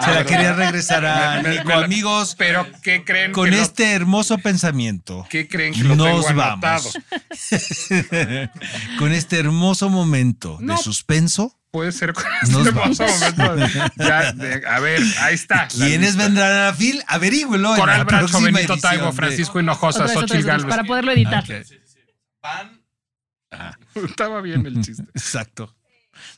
[0.05, 1.67] Se la quería regresar a Me- me- Nico.
[1.67, 3.33] me Amigos, Pero, ¿qué creen?
[3.33, 6.97] con que lo- este hermoso pensamiento, ¿Qué creen que lo nos tengo vamos.
[8.99, 10.77] con este hermoso momento No.
[10.77, 12.99] de suspenso, Puede ser con Nos este vamos.
[12.99, 15.67] hermoso momento de- ya, de- a ver, ahí está.
[15.67, 17.03] ¿quiénes vendrán a la fila?
[17.07, 17.75] Averígüelo.
[17.75, 20.65] Coral Bracho, Benito Taibo, de- Francisco Hinojosa, Xochitl Galvez.
[20.69, 21.43] para poderlo editar.
[22.41, 22.79] Ok.
[24.09, 25.03] Estaba bien el chiste.
[25.13, 25.75] Exacto.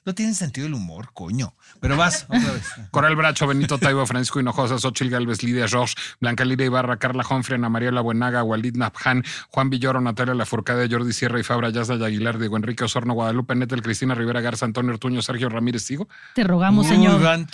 [0.05, 1.55] No tiene sentido el humor, coño.
[1.79, 2.67] Pero vas, otra vez.
[2.91, 7.55] Coral Bracho, Benito Taibo, Francisco Hinojosa, Xochitl Galvez, Lidia George, Blanca Lira Ibarra, Carla Humphrey,
[7.55, 11.95] Ana María La Buenaga, Walid Nabhan, Juan Villoro, Natalia Lafourcade, Jordi Sierra y Fabra Yazda
[11.95, 16.07] y Aguilar, Diego Enrique Osorno, Guadalupe Nettel, Cristina Rivera Garza, Antonio Ortuño, Sergio Ramírez Sigo.
[16.35, 17.19] Te rogamos, Muy señor.
[17.21, 17.47] Daniel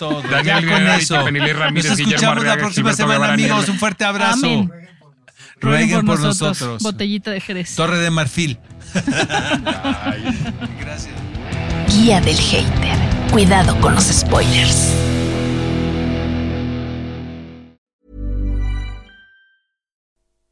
[0.44, 1.16] Ya con Guerrero, eso.
[1.16, 3.68] Ramírez, Nos Guillermo escuchamos la próxima Gilberto semana, amigos.
[3.70, 4.46] Un fuerte abrazo.
[4.46, 4.70] Amén.
[5.60, 6.82] Rueguen por nosotros.
[6.82, 7.74] Botellita de Jerez.
[7.74, 8.58] Torre de Marfil.
[10.80, 11.14] Gracias.
[11.88, 12.98] Guía del hater.
[13.32, 14.94] Cuidado con los spoilers.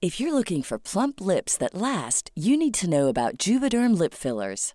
[0.02, 4.14] If you're looking for plump lips that last, you need to know about Juvederm lip
[4.14, 4.74] fillers.